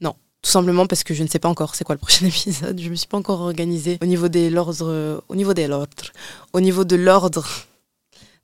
Non, 0.00 0.14
tout 0.42 0.50
simplement 0.50 0.86
parce 0.86 1.04
que 1.04 1.14
je 1.14 1.22
ne 1.22 1.28
sais 1.28 1.38
pas 1.38 1.48
encore 1.48 1.74
c'est 1.74 1.84
quoi 1.84 1.94
le 1.94 2.00
prochain 2.00 2.26
épisode. 2.26 2.80
Je 2.80 2.88
me 2.88 2.94
suis 2.94 3.08
pas 3.08 3.18
encore 3.18 3.40
organisée 3.40 3.98
au 4.02 4.06
niveau 4.06 4.28
des 4.28 4.50
l'ordre, 4.50 5.22
au 5.28 5.36
niveau 5.36 5.54
des 5.54 5.66
l'ordre, 5.66 6.12
au 6.52 6.60
niveau 6.60 6.84
de 6.84 6.96
l'ordre 6.96 7.46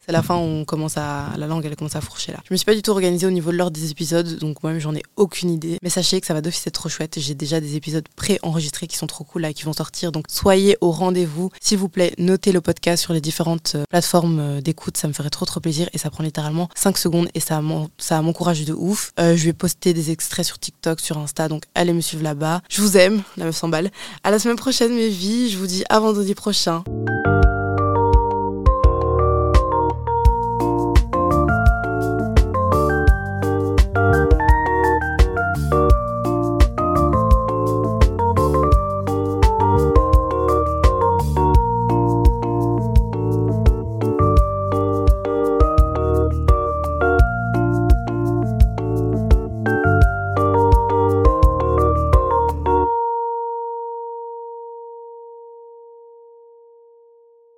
à 0.08 0.12
la 0.12 0.22
fin, 0.22 0.36
on 0.36 0.64
commence 0.64 0.96
à, 0.96 1.30
la 1.36 1.46
langue, 1.46 1.64
elle 1.64 1.76
commence 1.76 1.96
à 1.96 2.00
fourcher 2.00 2.32
là. 2.32 2.38
Je 2.46 2.54
me 2.54 2.56
suis 2.56 2.64
pas 2.64 2.74
du 2.74 2.82
tout 2.82 2.90
organisée 2.90 3.26
au 3.26 3.30
niveau 3.30 3.50
de 3.50 3.56
l'ordre 3.56 3.78
des 3.78 3.90
épisodes, 3.90 4.38
donc 4.38 4.62
moi 4.62 4.78
j'en 4.78 4.94
ai 4.94 5.02
aucune 5.16 5.50
idée. 5.50 5.78
Mais 5.82 5.90
sachez 5.90 6.20
que 6.20 6.26
ça 6.26 6.34
va 6.34 6.40
d'office 6.40 6.66
être 6.66 6.74
trop 6.74 6.88
chouette. 6.88 7.18
J'ai 7.18 7.34
déjà 7.34 7.60
des 7.60 7.76
épisodes 7.76 8.04
pré-enregistrés 8.16 8.86
qui 8.86 8.96
sont 8.96 9.06
trop 9.06 9.24
cool 9.24 9.42
là, 9.42 9.52
qui 9.52 9.64
vont 9.64 9.72
sortir. 9.72 10.12
Donc 10.12 10.24
soyez 10.28 10.76
au 10.80 10.90
rendez-vous. 10.90 11.50
S'il 11.60 11.78
vous 11.78 11.88
plaît, 11.88 12.14
notez 12.18 12.52
le 12.52 12.60
podcast 12.60 13.02
sur 13.02 13.12
les 13.12 13.20
différentes 13.20 13.72
euh, 13.74 13.84
plateformes 13.90 14.38
euh, 14.40 14.60
d'écoute. 14.60 14.96
Ça 14.96 15.08
me 15.08 15.12
ferait 15.12 15.30
trop 15.30 15.44
trop 15.44 15.60
plaisir 15.60 15.88
et 15.92 15.98
ça 15.98 16.10
prend 16.10 16.24
littéralement 16.24 16.68
5 16.74 16.96
secondes 16.98 17.28
et 17.34 17.40
ça, 17.40 17.60
ça 17.98 18.22
m'encourage 18.22 18.64
de 18.64 18.72
ouf. 18.72 19.12
Euh, 19.20 19.36
je 19.36 19.44
vais 19.44 19.52
poster 19.52 19.94
des 19.94 20.10
extraits 20.10 20.46
sur 20.46 20.58
TikTok, 20.58 21.00
sur 21.00 21.18
Insta, 21.18 21.48
donc 21.48 21.64
allez 21.74 21.92
me 21.92 22.00
suivre 22.00 22.22
là-bas. 22.22 22.62
Je 22.70 22.80
vous 22.80 22.96
aime, 22.96 23.22
la 23.36 23.44
meuf 23.44 23.56
s'emballe. 23.56 23.90
À 24.24 24.30
la 24.30 24.38
semaine 24.38 24.56
prochaine 24.56 24.94
mes 24.94 25.08
vies. 25.08 25.50
Je 25.50 25.58
vous 25.58 25.66
dis 25.66 25.84
à 25.88 26.00
vendredi 26.00 26.34
prochain. 26.34 26.82